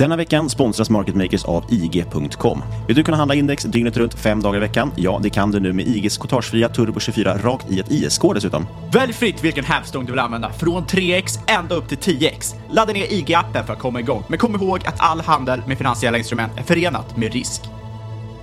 [0.00, 2.62] Denna veckan sponsras Market Makers av IG.com.
[2.86, 4.92] Vill du kunna handla index dygnet runt fem dagar i veckan?
[4.96, 8.66] Ja, det kan du nu med IGs courtagefria Turbo 24 rakt i ett ISK dessutom.
[8.92, 12.54] Välj fritt vilken hävstång du vill använda, från 3x ända upp till 10x.
[12.70, 16.18] Ladda ner IG-appen för att komma igång, men kom ihåg att all handel med finansiella
[16.18, 17.62] instrument är förenat med risk.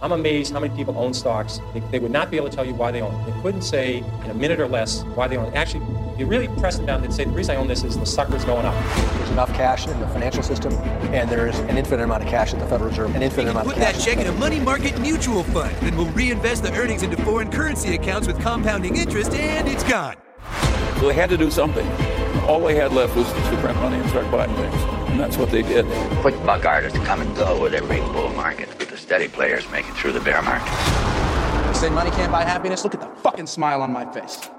[0.02, 1.60] I'm amazed how many people own stocks.
[1.74, 3.26] They, they would not be able to tell you why they own it.
[3.26, 5.56] They couldn't say in a minute or less why they own it.
[5.56, 5.86] Actually,
[6.18, 8.46] you really press them down and say the reason I own this is the sucker's
[8.46, 8.76] going up.
[9.16, 10.74] There's enough cash in the financial system,
[11.14, 13.74] and there's an infinite amount of cash at the Federal Reserve, an infinite amount of
[13.74, 15.76] Put that check in a money market mutual fund.
[15.78, 20.16] Then we'll reinvest the earnings into foreign currency accounts with compounding interest, and it's gone.
[21.00, 21.88] So they had to do something.
[22.48, 24.76] All they had left was to print money and start buying things.
[25.12, 25.86] And that's what they did.
[26.22, 29.88] Quick buck artists come and go with every bull market, but the steady players make
[29.88, 30.70] it through the bear market.
[31.70, 32.84] You say money can't buy happiness?
[32.84, 34.50] Look at the fucking smile on my face.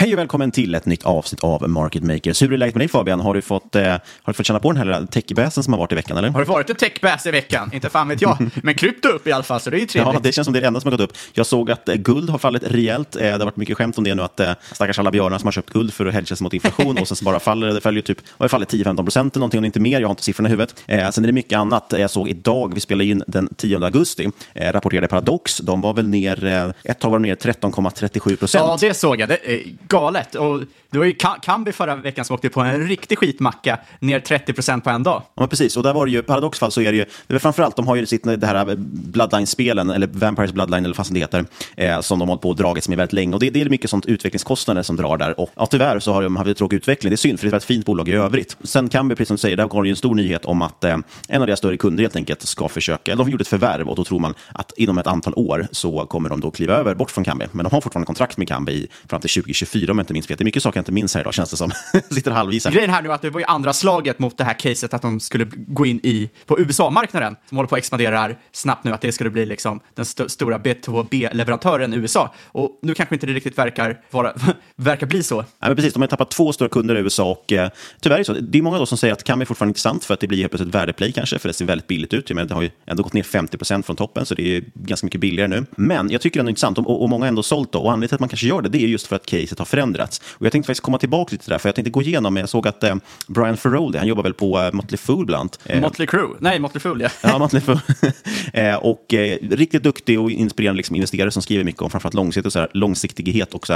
[0.00, 2.42] Hej och välkommen till ett nytt avsnitt av Market Makers.
[2.42, 3.20] Hur är läget med dig Fabian?
[3.20, 5.92] Har du fått, eh, har du fått känna på den här techbäsen som har varit
[5.92, 6.16] i veckan?
[6.16, 6.28] Eller?
[6.28, 7.70] Har det varit en techbass i veckan?
[7.72, 8.50] Inte fan vet jag.
[8.62, 10.14] Men krypto upp i alla fall, så det är ju trevligt.
[10.14, 11.16] Ja, det känns som det är det enda som har gått upp.
[11.32, 13.16] Jag såg att eh, guld har fallit rejält.
[13.16, 15.46] Eh, det har varit mycket skämt om det nu, att eh, stackars alla björnar som
[15.46, 17.80] har köpt guld för att hedga sig mot inflation och sen så bara faller det.
[17.80, 20.00] Följer typ, har fallit 10-15 procent eller någonting, om inte mer.
[20.00, 20.74] Jag har inte siffrorna i huvudet.
[20.86, 21.94] Eh, sen är det mycket annat.
[21.98, 25.58] Jag såg idag, vi spelade in den 10 augusti, eh, rapporterade Paradox.
[25.58, 28.64] De var väl ner, eh, ett tag var de ner 13,37 procent.
[28.82, 29.28] Ja, det såg jag.
[29.28, 29.38] Det
[29.90, 30.34] galet.
[30.34, 34.52] Och det var ju Kambi förra veckan som åkte på en riktig skitmacka, ner 30
[34.52, 35.22] procent på en dag.
[35.34, 35.76] Ja, precis.
[35.76, 37.96] Och där var det ju, paradoxfall så är det ju, det är framförallt, de har
[37.96, 41.44] ju sitt, det här eh, Bloodline-spelen, eller Vampires Bloodline, eller vad det heter,
[41.76, 43.34] eh, som de har hållit på och dragits med väldigt länge.
[43.34, 45.40] Och det, det är mycket sånt utvecklingskostnader som drar där.
[45.40, 47.10] Och ja, tyvärr så har de haft en tråkig utveckling.
[47.10, 48.56] Det är synd, för det är ett fint bolag i övrigt.
[48.62, 50.84] Sen Kambi, precis som du säger, där kom det ju en stor nyhet om att
[50.84, 50.96] eh,
[51.28, 53.96] en av deras större kunder helt enkelt ska försöka, eller de gjorde ett förvärv och
[53.96, 57.10] då tror man att inom ett antal år så kommer de då kliva över bort
[57.10, 57.46] från Kambi.
[57.52, 60.36] Men de har fortfarande kontrakt med Kambi fram till 2024 om jag inte minns fel.
[60.36, 61.70] Det är mycket saker jag inte minns här idag känns det som.
[62.10, 62.72] Sitter halvvis här.
[62.72, 65.02] Grejen här nu är att det var ju andra slaget mot det här caset att
[65.02, 69.00] de skulle gå in i på USA-marknaden som håller på att expandera snabbt nu, att
[69.00, 72.34] det skulle bli liksom den st stora B2B-leverantören i USA.
[72.46, 74.32] Och nu kanske inte det riktigt verkar, vara,
[74.76, 75.36] verkar bli så.
[75.36, 77.70] Ja, men precis, de har tappat två stora kunder i USA och eh,
[78.00, 78.32] tyvärr är det så.
[78.32, 80.38] Det är många då som säger att Kambi är fortfarande intressant för att det blir
[80.38, 82.30] helt plötsligt värdeplay kanske, för det ser väldigt billigt ut.
[82.30, 84.64] Jag menar, det har ju ändå gått ner 50 procent från toppen, så det är
[84.74, 85.66] ganska mycket billigare nu.
[85.76, 87.78] Men jag tycker det är intressant och, och många har ändå sålt då.
[87.78, 89.66] Och anledningen till att man kanske gör det, det är just för att caset har
[89.70, 90.20] förändrats.
[90.28, 92.36] Och jag tänkte faktiskt komma tillbaka lite till det där, för jag tänkte gå igenom,
[92.36, 92.94] jag såg att eh,
[93.26, 95.58] Brian Ferroldi, han jobbar väl på eh, Motley Fool bland annat.
[95.64, 96.36] Eh, Motley Crue?
[96.38, 97.08] Nej, Motley Fool, ja.
[97.22, 97.78] Ja, Motley Fool.
[98.52, 102.46] eh, och eh, riktigt duktig och inspirerande liksom, investerare som skriver mycket om framförallt långsiktighet
[102.46, 103.54] och, så här, långsiktighet.
[103.54, 103.66] Och,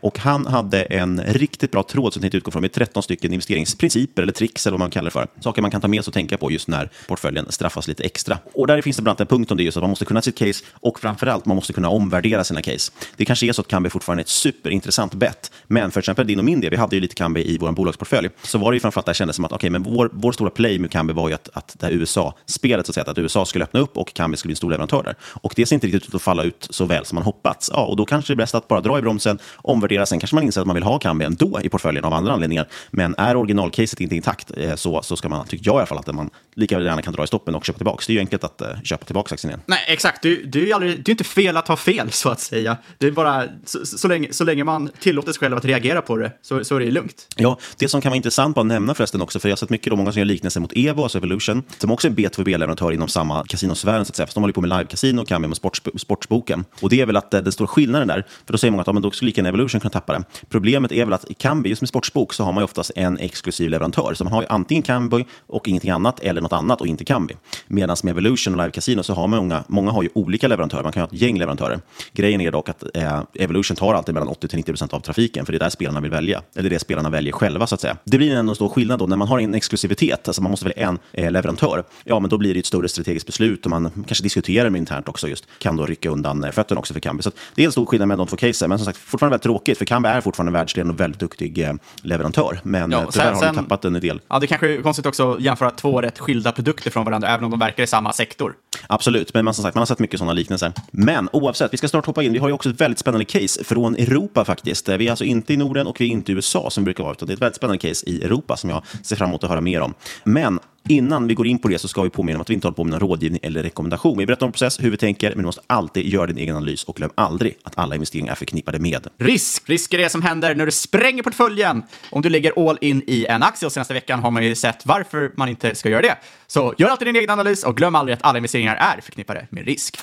[0.00, 3.32] och han hade en riktigt bra tråd som jag tänkte utgå från med 13 stycken
[3.32, 5.26] investeringsprinciper eller tricks eller vad man kallar det för.
[5.40, 8.38] Saker man kan ta med sig och tänka på just när portföljen straffas lite extra.
[8.54, 10.22] Och där finns det bland annat en punkt om det, just att man måste kunna
[10.22, 12.92] sitt case och framförallt man måste kunna omvärdera sina case.
[13.16, 15.52] Det kanske är så att Kambi fortfarande är ett superintressant bet sätt.
[15.66, 18.28] Men för exempel din och min del, vi hade ju lite Kambi i vår bolagsportfölj,
[18.42, 20.78] så var det ju framförallt det kändes som att okay, men vår, vår stora play
[20.78, 23.64] med Kambi var ju att, att det här USA-spelet, så att, säga, att USA skulle
[23.64, 25.14] öppna upp och Kambi skulle bli en stor leverantör där.
[25.22, 27.70] Och det ser inte riktigt ut att falla ut så väl som man hoppats.
[27.72, 30.34] Ja, och då kanske det är bäst att bara dra i bromsen, omvärdera, sen kanske
[30.34, 32.68] man inser att man vill ha Kambi ändå i portföljen av andra anledningar.
[32.90, 35.98] Men är originalcaset inte intakt eh, så, så ska man, tycker jag i alla fall,
[35.98, 38.04] att man lika gärna kan dra i stoppen och köpa tillbaka.
[38.06, 39.60] Det är ju enkelt att eh, köpa tillbaka aktien igen.
[39.66, 40.22] Nej, exakt.
[40.22, 42.76] Det, det, är ju aldrig, det är inte fel att ha fel, så att säga.
[42.98, 46.16] Det är bara så, så, länge, så länge man tillåter sig själv att reagera på
[46.16, 47.28] det, så, så är det lugnt.
[47.36, 49.90] Ja, det som kan vara intressant att nämna förresten också, för jag har sett mycket,
[49.90, 53.44] då, många som gör liknelser mot Evo, alltså Evolution, som också är B2B-leverantör inom samma
[53.46, 54.26] kasinosfären, så att säga.
[54.26, 56.64] fast de håller på med live-casino och kan med sports, sportsboken.
[56.80, 58.86] Och det är väl att uh, den stora skillnaden där, för då säger många att
[58.86, 60.24] ja, men då skulle lika en Evolution kunna tappa det.
[60.48, 63.18] Problemet är väl att i Kambi, just med sportsbok, så har man ju oftast en
[63.18, 64.14] exklusiv leverantör.
[64.14, 67.34] Så man har ju antingen Kambi och ingenting annat, eller något annat och inte Kambi.
[67.66, 70.82] Medan med Evolution och Live Casino så har man många, många har ju olika leverantörer.
[70.82, 71.80] Man kan ha ett gäng leverantörer.
[72.12, 75.52] Grejen är dock att eh, Evolution tar alltid mellan 80 90 procent av trafiken, för
[75.52, 76.42] det är där spelarna vill välja.
[76.56, 77.96] Eller det spelarna väljer själva, så att säga.
[78.04, 80.88] Det blir en stor skillnad då när man har en exklusivitet, alltså man måste välja
[80.88, 81.84] en eh, leverantör.
[82.04, 85.08] Ja, men då blir det ett större strategiskt beslut och man kanske diskuterar med internt
[85.08, 85.44] också just.
[85.58, 87.22] Kan då rycka undan eh, fötterna också för Kambi.
[87.22, 88.68] Så det är en stor skillnad med de två casen.
[88.68, 91.74] Men som sagt, fortfarande väldigt tråkigt, för Kambi är fortfarande världsledande och väldigt duktig eh,
[92.02, 92.60] leverantör.
[92.62, 94.20] Men ja, tyvärr sen, har de tappat en del.
[94.28, 97.44] Ja, det kanske är konstigt också att jämföra två rätt skilda produkter från varandra, även
[97.44, 98.54] om de verkar i samma sektor.
[98.86, 100.72] Absolut, men man, som sagt, man har sett mycket sådana liknelser.
[100.90, 102.32] Men oavsett, vi ska snart hoppa in.
[102.32, 104.88] Vi har ju också ett väldigt spännande case från Europa faktiskt.
[105.02, 107.12] Vi är alltså inte i Norden och vi är inte i USA som brukar vara,
[107.12, 109.50] utan det är ett väldigt spännande case i Europa som jag ser fram emot att
[109.50, 109.94] höra mer om.
[110.24, 112.66] Men Innan vi går in på det så ska vi påminna om att vi inte
[112.66, 114.18] håller på med någon rådgivning eller rekommendation.
[114.18, 116.84] Vi berättar om process, hur vi tänker, men du måste alltid göra din egen analys
[116.84, 119.68] och glöm aldrig att alla investeringar är förknippade med risk.
[119.68, 121.82] Risk är det som händer när du spränger portföljen.
[122.10, 124.86] Om du lägger all in i en aktie och senaste veckan har man ju sett
[124.86, 126.16] varför man inte ska göra det.
[126.46, 129.66] Så gör alltid din egen analys och glöm aldrig att alla investeringar är förknippade med
[129.66, 129.98] risk.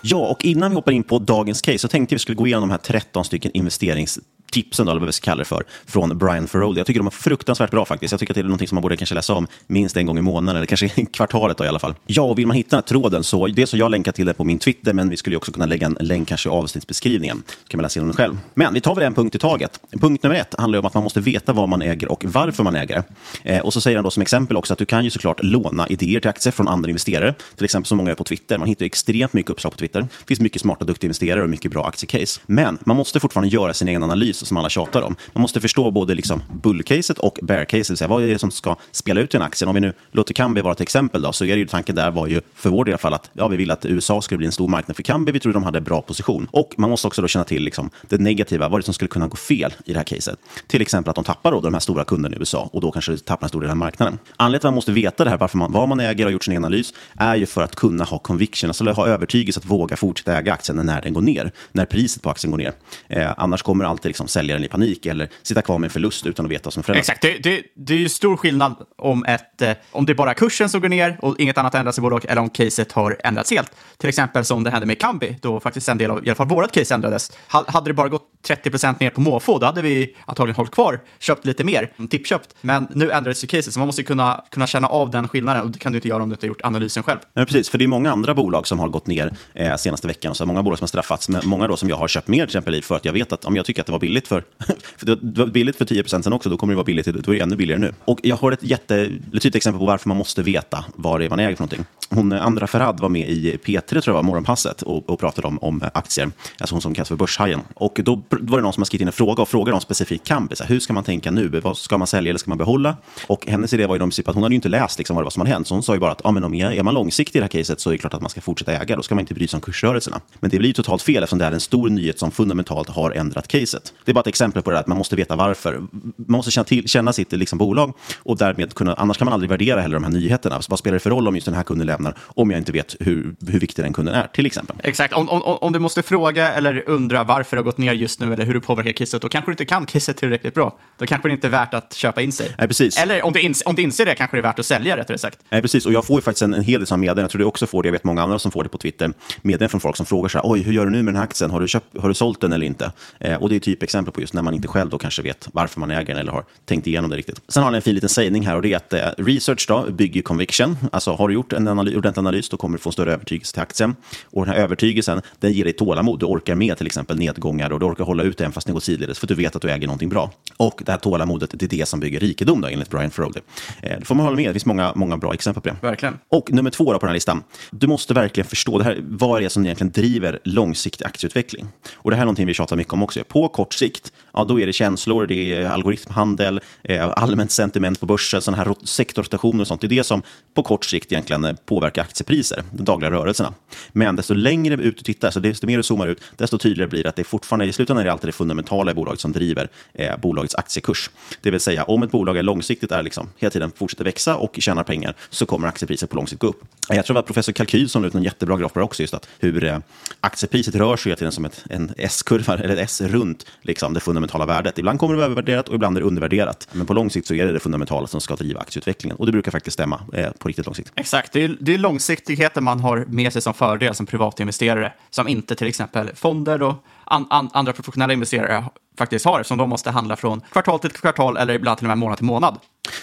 [0.00, 2.68] Ja, och innan vi hoppar in på dagens case så tänkte vi skulle gå igenom
[2.68, 4.18] de här 13 stycken investerings
[4.50, 6.80] tipsen, då, eller vad vi ska kalla det för, från Brian Ferroldi.
[6.80, 8.12] Jag tycker de är fruktansvärt bra faktiskt.
[8.12, 10.18] Jag tycker att det är någonting som man borde kanske läsa om minst en gång
[10.18, 11.94] i månaden, eller kanske i kvartalet då, i alla fall.
[12.06, 14.34] Ja, och vill man hitta den här tråden så, det så jag länkar till det
[14.34, 17.42] på min Twitter, men vi skulle också kunna lägga en länk kanske i avsnittsbeskrivningen.
[17.46, 18.38] Så kan man läsa igenom den själv.
[18.54, 19.80] Men vi tar väl en punkt i taget.
[20.00, 22.76] Punkt nummer ett handlar om att man måste veta vad man äger och varför man
[22.76, 23.02] äger.
[23.42, 25.86] Eh, och så säger han då som exempel också att du kan ju såklart låna
[25.88, 28.58] idéer till aktier från andra investerare, till exempel som många gör på Twitter.
[28.58, 30.00] Man hittar extremt mycket uppslag på Twitter.
[30.00, 32.40] Det finns mycket smarta, duktiga investerare och mycket bra aktiecase.
[32.46, 35.16] Men man måste fortfarande göra sin egen analys som alla tjatar om.
[35.32, 38.08] Man måste förstå både liksom bullcaset och bearcaset.
[38.08, 39.68] Vad är det som ska spela ut i en aktie?
[39.68, 42.10] Om vi nu låter Kambi vara ett exempel, då, så är det ju tanken där
[42.10, 44.38] var ju för vår del i alla fall att ja, vi vill att USA skulle
[44.38, 45.32] bli en stor marknad för Kambi.
[45.32, 46.48] Vi trodde de hade bra position.
[46.50, 48.68] Och man måste också då känna till liksom, det negativa.
[48.68, 50.38] Vad är det som skulle kunna gå fel i det här caset?
[50.66, 53.16] Till exempel att de tappar då de här stora kunderna i USA och då kanske
[53.16, 54.18] tappar en stor del av marknaden.
[54.36, 56.32] Anledningen till att man måste veta det här, varför man, vad man äger och har
[56.32, 59.96] gjort sin analys, är ju för att kunna ha conviction, alltså ha övertygelse att våga
[59.96, 62.72] fortsätta äga aktien när den går ner, när priset på aktien går ner.
[63.08, 66.44] Eh, annars kommer alltid liksom säljaren i panik eller sitta kvar med en förlust utan
[66.44, 67.08] att veta vad som förändras.
[67.08, 70.34] Exakt, det, det, det är ju stor skillnad om, ett, eh, om det är bara
[70.34, 73.50] kursen som går ner och inget annat ändras i bolaget eller om caset har ändrats
[73.50, 73.72] helt.
[73.96, 76.48] Till exempel som det hände med Kambi, då faktiskt en del av i alla fall
[76.48, 77.32] vårt case ändrades.
[77.46, 81.00] Hade det bara gått 30 procent ner på måfå, då hade vi antagligen hållit kvar,
[81.18, 82.54] köpt lite mer, tippköpt.
[82.60, 85.70] Men nu ändrades ju caset, så man måste kunna, kunna känna av den skillnaden och
[85.70, 87.18] det kan du inte göra om du inte har gjort analysen själv.
[87.34, 90.34] Ja, precis, för det är många andra bolag som har gått ner eh, senaste veckan,
[90.34, 92.44] så många bolag som har straffats, men många då som jag har köpt mer till
[92.44, 94.44] exempel i för att jag vet att om jag tycker att det var billigt för,
[94.96, 97.32] för det var billigt för 10 procent sen också, då kommer det vara billigt, då
[97.32, 97.94] är det ännu billigare nu.
[98.04, 101.40] Och jag har ett jättetydligt exempel på varför man måste veta vad det är man
[101.40, 101.84] äger för någonting.
[102.10, 105.46] Hon, eh, Andra Ferhad var med i P3, tror jag var, Morgonpasset, och, och pratade
[105.46, 107.60] om, om eh, aktier, alltså hon som kallas för Börshajen.
[107.74, 110.26] Och då var det någon som har skrivit in en fråga och frågade om specifikt
[110.26, 111.48] Kambi, så här, hur ska man tänka nu?
[111.48, 112.96] Vad ska man sälja eller ska man behålla?
[113.26, 115.22] Och hennes idé var ju i princip att hon hade ju inte läst liksom vad
[115.22, 116.72] det var som hade hänt, så hon sa ju bara att ah, men om är,
[116.72, 118.72] är man långsiktig i det här caset så är det klart att man ska fortsätta
[118.72, 120.20] äga, då ska man inte bry sig om kursrörelserna.
[120.40, 123.10] Men det blir ju totalt fel eftersom det är en stor nyhet som fundamentalt har
[123.10, 123.94] ändrat caset.
[124.08, 125.78] Det är bara ett exempel på det att man måste veta varför.
[125.80, 129.50] Man måste känna, till, känna sitt liksom, bolag och därmed kunna, annars kan man aldrig
[129.50, 130.62] värdera heller de här nyheterna.
[130.62, 132.72] Så vad spelar det för roll om just den här kunden lämnar om jag inte
[132.72, 134.76] vet hur, hur viktig den kunden är, till exempel?
[134.82, 138.20] Exakt, om, om, om du måste fråga eller undra varför det har gått ner just
[138.20, 140.78] nu eller hur det påverkar caset, då kanske du inte kan caset tillräckligt bra.
[140.98, 142.54] Då kanske det inte är värt att köpa in sig.
[142.58, 142.98] Nej, precis.
[142.98, 145.18] Eller om du, ins om du inser det kanske det är värt att sälja, rättare
[145.18, 145.38] sagt.
[145.50, 145.86] Nej, precis.
[145.86, 147.22] Och jag får ju faktiskt en, en hel del sådana meddelanden.
[147.22, 147.86] Jag tror du också får det.
[147.86, 149.12] Jag vet många andra som får det på Twitter.
[149.42, 151.24] Meddelanden från folk som frågar så här, oj, hur gör du nu med den här
[151.24, 151.50] aktien?
[151.50, 152.92] Har du, köpt, har du sålt den eller inte?
[153.20, 155.48] Eh, och det är typ exempel på just när man inte själv då kanske vet
[155.52, 157.40] varför man äger den eller har tänkt igenom det riktigt.
[157.48, 159.86] Sen har ni en fin liten sägning här och det är att eh, research då
[159.90, 160.76] bygger conviction.
[160.92, 163.52] Alltså har du gjort en analys, ordentlig analys, då kommer du få en större övertygelse
[163.52, 163.96] till aktien.
[164.24, 166.20] Och den här övertygelsen, den ger dig tålamod.
[166.20, 168.80] Du orkar med till exempel nedgångar och du orkar hålla ut även fast det går
[168.80, 170.30] sidledes för att du vet att du äger någonting bra.
[170.56, 173.40] Och det här tålamodet, det är det som bygger rikedom då, enligt Brian Ferroldi.
[173.82, 175.76] Eh, det får man hålla med, det finns många, många bra exempel på det.
[175.86, 176.18] Verkligen.
[176.28, 177.42] Och nummer två på den här listan.
[177.70, 181.66] Du måste verkligen förstå det här, vad är det som egentligen driver långsiktig aktieutveckling?
[181.94, 183.24] Och det här är någonting vi tjatar mycket om också.
[183.28, 188.00] På kort sikt sikt, ja, då är det känslor, det är algoritmhandel, eh, allmänt sentiment
[188.00, 189.80] på börsen, sådana här sektorrotationer och sånt.
[189.80, 190.22] Det är det som
[190.54, 193.54] på kort sikt egentligen eh, påverkar aktiepriser, de dagliga rörelserna.
[193.92, 197.02] Men desto längre ut du tittar, så desto mer du zoomar ut, desto tydligare blir
[197.02, 199.68] det att det fortfarande i slutändan är det alltid det fundamentala i bolaget som driver
[199.94, 201.10] eh, bolagets aktiekurs.
[201.42, 204.54] Det vill säga, om ett bolag är långsiktigt är liksom hela tiden fortsätter växa och
[204.58, 206.60] tjänar pengar, så kommer aktiepriset på lång sikt gå upp.
[206.88, 209.14] Jag tror att professor Kalkyl som la ut en jättebra graf på det också, just
[209.14, 209.78] att hur eh,
[210.20, 213.94] aktiepriset rör sig hela tiden som ett, en S-kurva, eller ett S runt liksom, Liksom,
[213.94, 214.78] det fundamentala värdet.
[214.78, 216.68] Ibland kommer det vara övervärderat och ibland är det undervärderat.
[216.72, 219.16] Men på lång sikt så är det det fundamentala som ska driva aktieutvecklingen.
[219.16, 220.92] Och det brukar faktiskt stämma eh, på riktigt lång sikt.
[220.94, 225.28] Exakt, det är, det är långsiktigheten man har med sig som fördel som privatinvesterare, som
[225.28, 228.64] inte till exempel fonder och an, an, andra professionella investerare
[228.98, 231.98] faktiskt har, som de måste handla från kvartal till kvartal eller ibland till och med
[231.98, 232.58] månad till månad.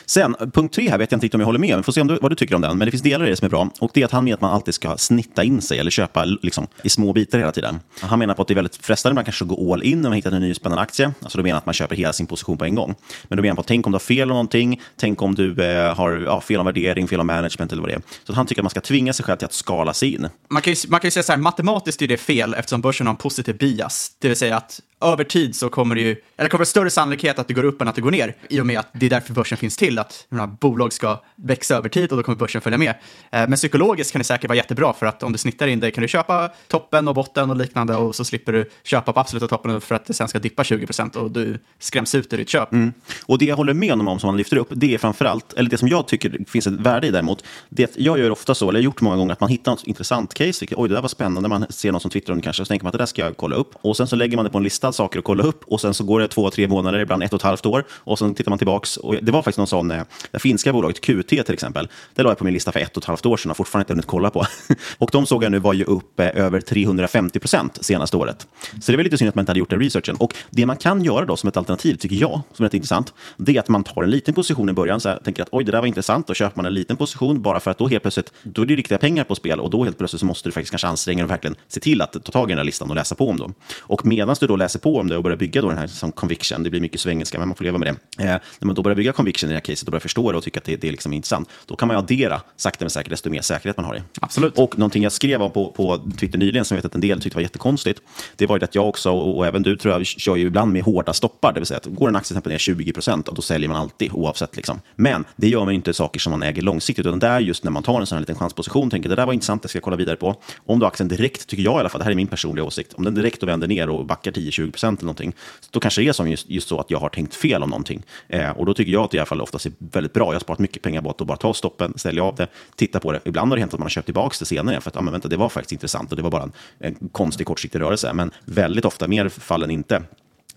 [0.05, 2.01] Sen, punkt tre här vet jag inte riktigt om jag håller med, men får se
[2.01, 2.77] om du, vad du tycker om den.
[2.77, 3.69] Men det finns delar i det som är bra.
[3.79, 6.25] Och det är att han menar att man alltid ska snitta in sig eller köpa
[6.25, 7.79] liksom, i små bitar hela tiden.
[7.99, 10.15] Han menar på att det är väldigt frestande, man kanske går all in när man
[10.15, 11.11] hittar en ny spännande aktie.
[11.21, 12.95] Alltså då menar att man köper hela sin position på en gång.
[13.23, 15.63] Men då menar han på, tänk om du har fel om någonting, tänk om du
[15.63, 18.01] eh, har ja, fel om värdering, fel om management eller vad det är.
[18.23, 20.27] Så han tycker att man ska tvinga sig själv till att skala sig in.
[20.49, 23.07] Man kan ju, man kan ju säga så här, matematiskt är det fel eftersom börsen
[23.07, 24.11] har en positiv bias.
[24.19, 27.39] Det vill säga att över tid så kommer det ju, eller kommer det större sannolikhet
[27.39, 28.35] att det går upp än att det går ner.
[28.49, 30.27] I och med att det är därför börsen finns till, att
[30.59, 32.89] bolag ska växa över tid och då kommer börsen följa med.
[32.89, 32.95] Eh,
[33.31, 36.01] men psykologiskt kan det säkert vara jättebra för att om du snittar in dig kan
[36.01, 39.81] du köpa toppen och botten och liknande och så slipper du köpa på absoluta toppen
[39.81, 42.71] för att det sen ska dippa 20 procent och du skräms ut ur ditt köp.
[42.71, 42.93] Mm.
[43.25, 45.53] Och det jag håller med honom om som han lyfter upp, det är framför allt,
[45.53, 48.31] eller det som jag tycker finns ett värde i däremot, det är att jag gör
[48.31, 50.77] ofta så, eller jag har gjort många gånger, att man hittar något intressant case, vilket,
[50.77, 52.83] oj det där var spännande, man ser någon som twittrar om det kanske, så tänker
[52.83, 53.73] man att det där ska jag kolla upp.
[53.81, 55.93] Och sen så lägger man det på en lista saker att kolla upp och sen
[55.93, 58.49] så går det två, tre månader, ibland ett och ett halvt år och sen tittar
[58.49, 58.97] man tillbaks.
[58.97, 62.29] Och det var faktiskt någon sån, eh, det finska bolaget QT till exempel, det la
[62.29, 64.05] jag på min lista för ett och ett halvt år sedan och fortfarande inte hunnit
[64.05, 64.45] kolla på.
[64.97, 68.47] och de såg jag nu var ju upp eh, över 350 procent senaste året.
[68.81, 70.15] Så det är väl lite synd att man inte hade gjort den researchen.
[70.15, 73.13] Och det man kan göra då som ett alternativ, tycker jag, som är rätt intressant,
[73.37, 75.63] det är att man tar en liten position i början, så här, tänker att oj,
[75.63, 78.03] det där var intressant, då köper man en liten position bara för att då helt
[78.03, 80.53] plötsligt, då är det riktiga pengar på spel och då helt plötsligt så måste du
[80.53, 82.89] faktiskt kanske anstränga dig och verkligen se till att ta tag i den här listan
[82.89, 83.53] och läsa på om dem.
[83.79, 86.11] Och medan du då läser på om det och börjar bygga då den här som
[86.11, 88.23] conviction, det blir mycket svengelska, men man får leva med det.
[88.23, 90.37] Eh, när man då börjar bygga conviction i det här caset och börjar förstå det
[90.37, 93.09] och tycka att det, det är liksom intressant, då kan man addera sakta men säkert
[93.09, 94.01] desto mer säkerhet man har i.
[94.21, 94.57] Absolut.
[94.57, 97.21] Och någonting jag skrev om på, på Twitter nyligen, som jag vet att en del
[97.21, 98.01] tyckte var jättekonstigt,
[98.35, 100.73] det var ju att jag också, och, och även du tror jag, kör ju ibland
[100.73, 103.25] med hårda stoppar, det vill säga att går en aktie till exempel ner 20 procent,
[103.25, 104.55] då säljer man alltid oavsett.
[104.55, 104.81] Liksom.
[104.95, 107.71] Men det gör man inte saker som man äger långsiktigt, utan det är just när
[107.71, 109.83] man tar en sån här liten chansposition, tänker det där var intressant, det ska jag
[109.83, 110.35] kolla vidare på.
[110.65, 112.93] Om då aktien direkt, tycker jag i alla fall, det här är min personliga åsikt,
[112.93, 115.33] om den direkt och vänder ner och backar 10-20 procent eller någonting,
[115.71, 118.03] då kanske det är som just, just så att jag har tänkt fel om någonting.
[118.27, 120.25] Eh, och då tycker jag att det i alla fall oftast är väldigt bra.
[120.25, 123.11] Jag har sparat mycket pengar på att bara ta stoppen, sälja av det, titta på
[123.11, 123.19] det.
[123.25, 125.11] Ibland har det hänt att man har köpt tillbaka det senare för att ah, men
[125.11, 128.13] vänta, det var faktiskt intressant och det var bara en, en konstig kortsiktig rörelse.
[128.13, 130.03] Men väldigt ofta, mer fall än inte,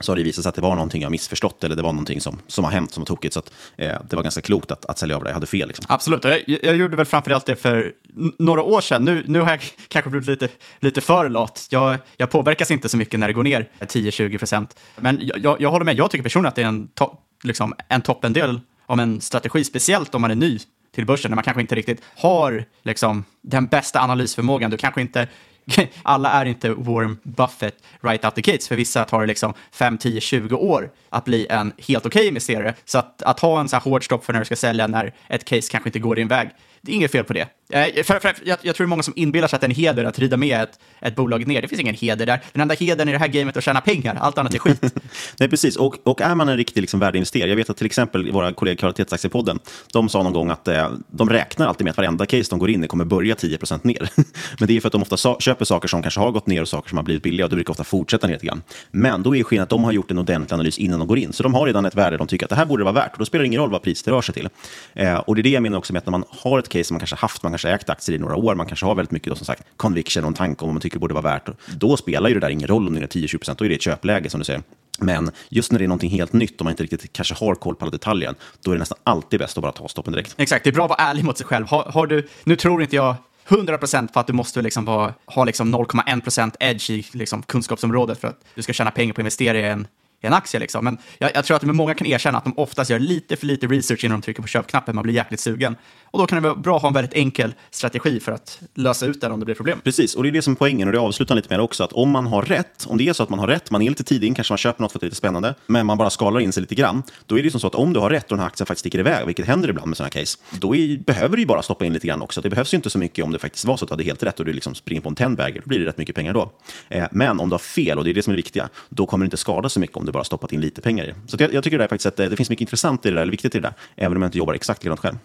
[0.00, 2.20] så har det visat sig att det var någonting jag missförstått eller det var någonting
[2.20, 3.34] som, som har hänt som var tokigt.
[3.34, 5.30] Så att, eh, det var ganska klokt att, att sälja av det.
[5.30, 5.68] Jag hade fel.
[5.68, 5.86] Liksom.
[5.88, 6.24] Absolut.
[6.24, 7.92] Jag, jag gjorde väl framförallt det för
[8.38, 9.04] några år sedan.
[9.04, 10.48] Nu, nu har jag kanske blivit lite,
[10.80, 11.66] lite för lat.
[11.70, 14.76] Jag, jag påverkas inte så mycket när det går ner 10-20 procent.
[14.96, 15.98] Men jag, jag håller med.
[15.98, 20.14] Jag tycker personligen att det är en, to liksom, en toppendel om en strategi, speciellt
[20.14, 20.58] om man är ny
[20.94, 24.70] till börsen, när man kanske inte riktigt har liksom, den bästa analysförmågan.
[24.70, 25.28] Du kanske inte
[26.02, 28.68] alla är inte Warren Buffett right out the gates.
[28.68, 32.28] För vissa tar det liksom 5, 10, 20 år att bli en helt okej okay
[32.28, 32.74] investerare.
[32.84, 35.14] Så att, att ha en så här hård stopp för när du ska sälja när
[35.28, 37.48] ett case kanske inte går din väg, det är inget fel på det.
[37.70, 39.68] Eh, för, för, jag, jag tror det är många som inbillar sig att det är
[39.68, 41.62] en heder att rida med ett, ett bolag ner.
[41.62, 42.40] Det finns ingen heder där.
[42.52, 44.14] Den enda hedern i det här gamet är att tjäna pengar.
[44.20, 44.82] Allt annat är skit.
[45.38, 45.76] Nej, precis.
[45.76, 48.74] Och, och är man en riktig liksom, värdeinvesterare, jag vet att till exempel våra kollegor
[48.74, 49.58] i Kvalitetsaktiepodden,
[49.92, 52.70] de sa någon gång att eh, de räknar alltid med att varenda case de går
[52.70, 54.10] in i kommer börja 10% ner.
[54.58, 56.62] Men det är för att de ofta so köper saker som kanske har gått ner
[56.62, 58.62] och saker som har blivit billiga och det brukar ofta fortsätta ner lite grann.
[58.90, 61.32] Men då är skillnaden att de har gjort en ordentlig analys innan de går in.
[61.32, 63.18] Så de har redan ett värde de tycker att det här borde vara värt och
[63.18, 64.48] då spelar det ingen roll vad priset rör sig till.
[64.94, 66.84] Eh, och det är det jag menar också med att när man har ett case
[66.84, 69.12] som man kanske haft, man kanske ägt aktier i några år, man kanske har väldigt
[69.12, 71.48] mycket då, som sagt, conviction och en tanke om vad man tycker borde vara värt.
[71.76, 73.82] Då spelar ju det där ingen roll om det är 10-20 då är det ett
[73.82, 74.62] köpläge som du säger.
[74.98, 77.74] Men just när det är någonting helt nytt och man inte riktigt kanske har koll
[77.74, 78.34] på alla detaljer,
[78.64, 80.34] då är det nästan alltid bäst att bara ta stoppen direkt.
[80.36, 81.66] Exakt, det är bra att vara ärlig mot sig själv.
[81.66, 83.14] Har, har du, nu tror inte jag
[83.48, 88.28] 100% för att du måste liksom ha, ha liksom 0,1% edge i liksom kunskapsområdet för
[88.28, 89.86] att du ska tjäna pengar på att investera i en,
[90.22, 90.60] i en aktie.
[90.60, 90.84] Liksom.
[90.84, 93.66] Men jag, jag tror att många kan erkänna att de oftast gör lite för lite
[93.66, 94.94] research innan de trycker på köpknappen.
[94.94, 95.76] Man blir jäkligt sugen.
[96.10, 99.06] Och då kan det vara bra att ha en väldigt enkel strategi för att lösa
[99.06, 99.80] ut det om det blir problem.
[99.84, 101.92] Precis, och det är det som är poängen och det avslutar lite med också att
[101.92, 104.04] om man har rätt, om det är så att man har rätt, man är lite
[104.04, 106.10] tidig in, kanske man köper något för att det är lite spännande, men man bara
[106.10, 108.24] skalar in sig lite grann, då är det som så att om du har rätt
[108.24, 110.98] och den här aktien faktiskt sticker iväg, vilket händer ibland med sådana case, då är,
[110.98, 112.40] behöver du ju bara stoppa in lite grann också.
[112.40, 114.22] Det behövs ju inte så mycket om det faktiskt var så att du hade helt
[114.22, 116.50] rätt och du liksom springer på en tennbagger, då blir det rätt mycket pengar då.
[116.88, 119.06] Eh, men om du har fel, och det är det som är det viktiga, då
[119.06, 121.14] kommer det inte skada så mycket om du bara stoppat in lite pengar i.
[121.26, 123.14] Så jag, jag tycker det, är faktiskt att det, det finns mycket intressant i det
[123.14, 125.16] där, eller viktigt i det där, även om jag inte jobbar exakt likadant själv.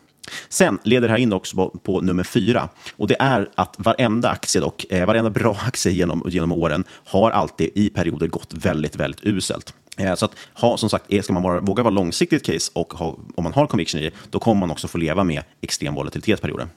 [0.49, 2.69] Sen leder det här in också på, på, nummer fyra.
[2.97, 7.31] Och det är att varenda aktie, dock, eh, varenda bra aktie genom, genom åren har
[7.31, 9.73] alltid i perioder gått väldigt, väldigt uselt.
[9.97, 13.17] Eh, så att ha, som sagt, ska man vara, våga vara långsiktigt case och ha,
[13.35, 16.67] om man har conviction i det, då kommer man också få leva med extrem volatilitetsperioder.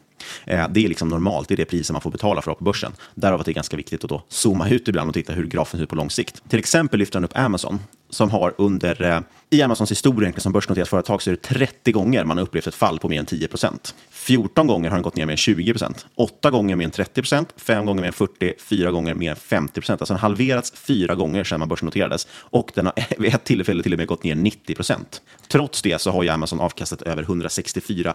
[0.44, 2.64] Eh, det är liksom normalt, det är det priset man får betala för att på
[2.64, 2.92] börsen.
[3.14, 5.78] Därav att det är ganska viktigt att då zooma ut ibland och titta hur grafen
[5.78, 6.42] ser ut på lång sikt.
[6.48, 7.78] Till exempel lyfter han upp Amazon,
[8.10, 9.20] som har under, eh,
[9.50, 12.74] i Amazons historia som börsnoterat företag så är det 30 gånger man har upplevt ett
[12.74, 13.94] fall på mer än 10 procent.
[14.10, 17.22] 14 gånger har den gått ner mer än 20 procent, 8 gånger mer än 30
[17.22, 20.00] procent, 5 gånger mer än 40, 4 gånger mer än 50 procent.
[20.00, 23.82] Alltså den har halverats fyra gånger sedan man börsnoterades och den har vid ett tillfälle
[23.82, 25.22] till och med gått ner 90 procent.
[25.48, 28.14] Trots det så har ju Amazon avkastat över 164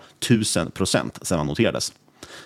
[0.55, 1.93] 000 procent sedan man noterades.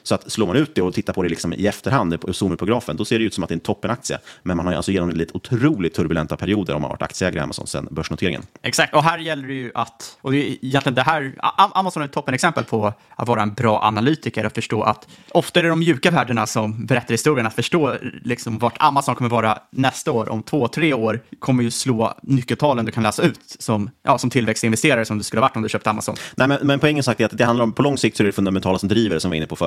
[0.03, 2.55] Så att slår man ut det och tittar på det liksom i efterhand, och zoomar
[2.55, 4.19] på grafen, då ser det ut som att det är en toppenaktie.
[4.43, 7.67] Men man har alltså genomlidit otroligt turbulenta perioder om man har varit aktieägare i Amazon
[7.67, 8.43] sedan börsnoteringen.
[8.61, 12.07] Exakt, och här gäller det ju att, och det är egentligen det här, Amazon är
[12.07, 15.79] ett toppenexempel på att vara en bra analytiker och förstå att ofta är det de
[15.79, 20.43] mjuka värdena som berättar historien, att förstå liksom vart Amazon kommer vara nästa år, om
[20.43, 25.05] två, tre år, kommer ju slå nyckeltalen du kan läsa ut som, ja, som tillväxtinvesterare
[25.05, 26.15] som du skulle ha varit om du köpte Amazon.
[26.35, 28.25] Nej, men, men poängen sagt är att det handlar om, på lång sikt så är
[28.25, 29.64] det fundamentala som driver, som vi var inne på förut.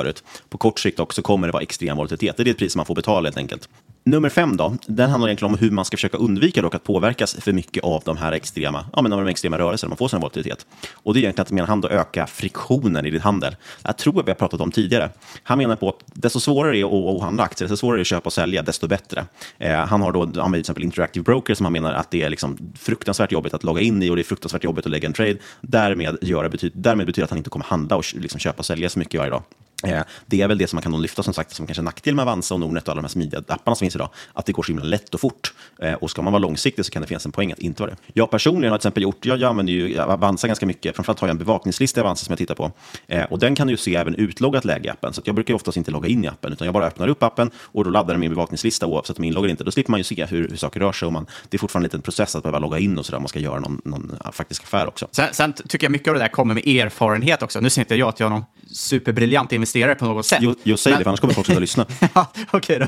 [0.49, 2.37] På kort sikt också kommer det vara extrem volatilitet.
[2.37, 3.69] Det är ett pris man får betala helt enkelt.
[4.09, 7.35] Nummer fem då, den handlar egentligen om hur man ska försöka undvika dock att påverkas
[7.41, 10.21] för mycket av de här extrema, ja, men av de extrema rörelserna man får sin
[10.21, 10.67] volatilitet.
[10.93, 13.57] Och det är egentligen att med hand att öka friktionen i din handel.
[13.83, 15.11] Jag tror att vi har pratat om tidigare.
[15.43, 18.03] Han menar på att desto svårare det är att handla aktier, desto svårare det är
[18.03, 19.25] att köpa och sälja, desto bättre.
[19.59, 22.31] Eh, han har då använt till exempel Interactive Broker som han menar att det är
[22.31, 25.13] liksom fruktansvärt jobbigt att logga in i och det är fruktansvärt jobbigt att lägga en
[25.13, 25.37] trade.
[25.61, 28.89] Därmed, göra betyder, därmed betyder att han inte kommer handla och liksom köpa och sälja
[28.89, 29.43] så mycket varje dag.
[29.85, 32.23] Eh, det är väl det som man kan lyfta som sagt som kanske nackdel med
[32.23, 34.09] Avanza och Nordnet och alla de här smidiga apparna som finns idag.
[34.33, 35.53] Att det går så himla lätt och fort.
[35.79, 37.91] Eh, och ska man vara långsiktig så kan det finnas en poäng att inte vara
[37.91, 37.97] det.
[38.13, 40.97] Jag personligen har till exempel gjort, jag, jag använder ju Avanza ganska mycket.
[40.97, 42.73] Framförallt har jag en bevakningslista i Avanza som jag tittar på.
[43.07, 45.13] Eh, och den kan du se även utloggat läge i appen.
[45.13, 47.51] Så jag brukar oftast inte logga in i appen, utan jag bara öppnar upp appen
[47.57, 49.65] och då laddar den min bevakningslista oavsett om jag inloggar inte.
[49.65, 51.07] Då slipper man ju se hur, hur saker rör sig.
[51.07, 53.19] Och man, det är fortfarande en liten process att behöva logga in och sådär.
[53.19, 55.09] Man ska göra någon, någon faktisk affär också.
[55.11, 57.61] Sen, sen, tycker jag mycket av det där kommer med erfarenhet också.
[57.61, 60.39] Nu ser inte jag att jag är någon superbriljant investerare på något sätt.
[60.43, 60.99] Jo, jo säg men...
[60.99, 61.87] det, för annars kommer folk sluta lyssna.
[62.15, 62.87] ja, okej då.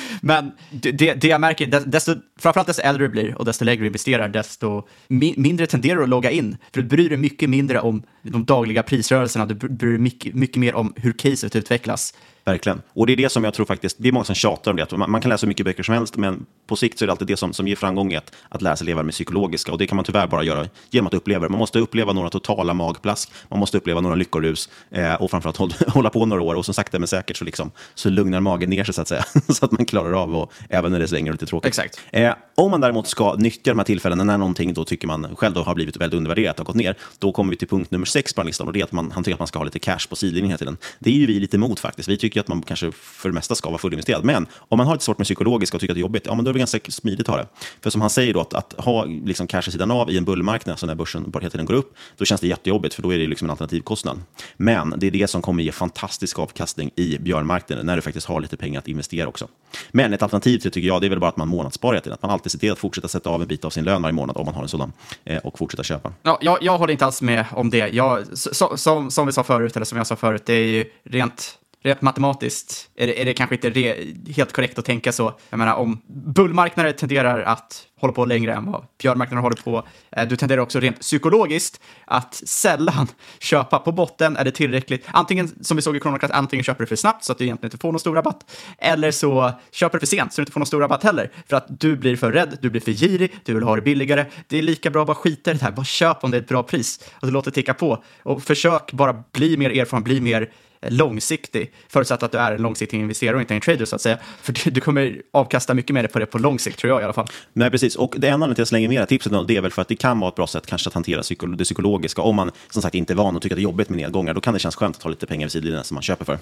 [0.20, 3.86] men det, det, jag märker, desto, framförallt desto äldre du blir och desto lägre du
[3.86, 6.56] investerar, desto mi mindre tenderar du att logga in.
[6.74, 10.56] För du bryr dig mycket mindre om de dagliga prisrörelserna, du bryr dig mycket, mycket
[10.56, 12.14] mer om hur caset utvecklas.
[12.44, 12.82] Verkligen.
[12.92, 14.82] Och det är det som jag tror faktiskt, det är många som tjatar om det,
[14.82, 17.06] att man, man kan läsa hur mycket böcker som helst, men på sikt så är
[17.06, 19.72] det alltid det som, som ger framgång, att, att sig leva med psykologiska.
[19.72, 21.48] Och det kan man tyvärr bara göra genom att uppleva det.
[21.48, 25.74] Man måste uppleva några totala magplask, man måste uppleva några lyckorus eh, och framförallt hålla,
[25.88, 26.54] hålla på några år.
[26.54, 29.24] Och som sakta men säkert så, liksom, så lugnar magen ner sig så att säga,
[29.48, 31.68] så att man klarar av, och, även när det svänger lite tråkigt.
[31.68, 32.00] Exakt.
[32.12, 35.54] Eh, om man däremot ska nyttja de här tillfällena när någonting då tycker man själv
[35.54, 38.34] då har blivit väldigt undervärderat och gått ner, då kommer vi till punkt nummer sex
[38.34, 40.08] på listan och det är att man, han tycker att man ska ha lite cash
[40.08, 40.76] på sidlinjen hela tiden.
[40.98, 42.08] Det är ju vi lite emot faktiskt.
[42.08, 44.24] Vi tycker tycker att man kanske för det mesta ska vara fullinvesterad.
[44.24, 46.34] Men om man har lite svårt med psykologiska och tycker att det är jobbigt, ja,
[46.34, 47.46] men då är det ganska smidigt att ha det.
[47.80, 50.24] För som han säger, då, att, att ha liksom cash i sidan av i en
[50.24, 53.14] bullmarknad, alltså när börsen bara hela tiden går upp, då känns det jättejobbigt, för då
[53.14, 54.20] är det liksom en alternativkostnad.
[54.56, 58.40] Men det är det som kommer ge fantastisk avkastning i björnmarknaden, när du faktiskt har
[58.40, 59.48] lite pengar att investera också.
[59.90, 62.12] Men ett alternativ till det tycker jag, det är väl bara att man månadssparar till
[62.12, 64.12] att man alltid ser till att fortsätta sätta av en bit av sin lön varje
[64.12, 64.92] månad, om man har en sådan,
[65.24, 66.12] eh, och fortsätta köpa.
[66.22, 67.88] Ja, jag, jag håller inte alls med om det.
[67.88, 70.84] Jag, så, som, som vi sa förut, eller som jag sa förut, det är ju
[71.04, 75.38] rent rent matematiskt är det, är det kanske inte re, helt korrekt att tänka så.
[75.50, 80.28] Jag menar, om bullmarknader tenderar att hålla på längre än vad björnmarknader håller på, eh,
[80.28, 83.06] du tenderar också rent psykologiskt att sällan
[83.38, 84.36] köpa på botten.
[84.36, 85.04] Är det tillräckligt?
[85.06, 87.66] Antingen, som vi såg i Kronokrass, antingen köper du för snabbt så att du egentligen
[87.66, 90.60] inte får någon stor rabatt, eller så köper du för sent så du inte får
[90.60, 91.30] någon stor rabatt heller.
[91.48, 94.26] För att du blir för rädd, du blir för girig, du vill ha det billigare.
[94.48, 96.40] Det är lika bra att bara skita i det här, bara köp om det är
[96.40, 98.04] ett bra pris och låt det ticka på.
[98.22, 100.50] Och försök bara bli mer erfaren, bli mer
[100.88, 104.18] långsiktig, förutsatt att du är en långsiktig investerare och inte en trader så att säga.
[104.42, 107.12] För du kommer avkasta mycket mer på det på lång sikt tror jag i alla
[107.12, 107.26] fall.
[107.52, 107.96] Nej, precis.
[107.96, 109.82] Och det enda anledningen till att jag slänger med det tipset det är väl för
[109.82, 111.22] att det kan vara ett bra sätt kanske att hantera
[111.56, 112.22] det psykologiska.
[112.22, 114.34] Om man som sagt inte är van och tycker att det är jobbigt med nedgångar,
[114.34, 116.38] då kan det kännas skönt att ha lite pengar vid sidlinjen som man köper för.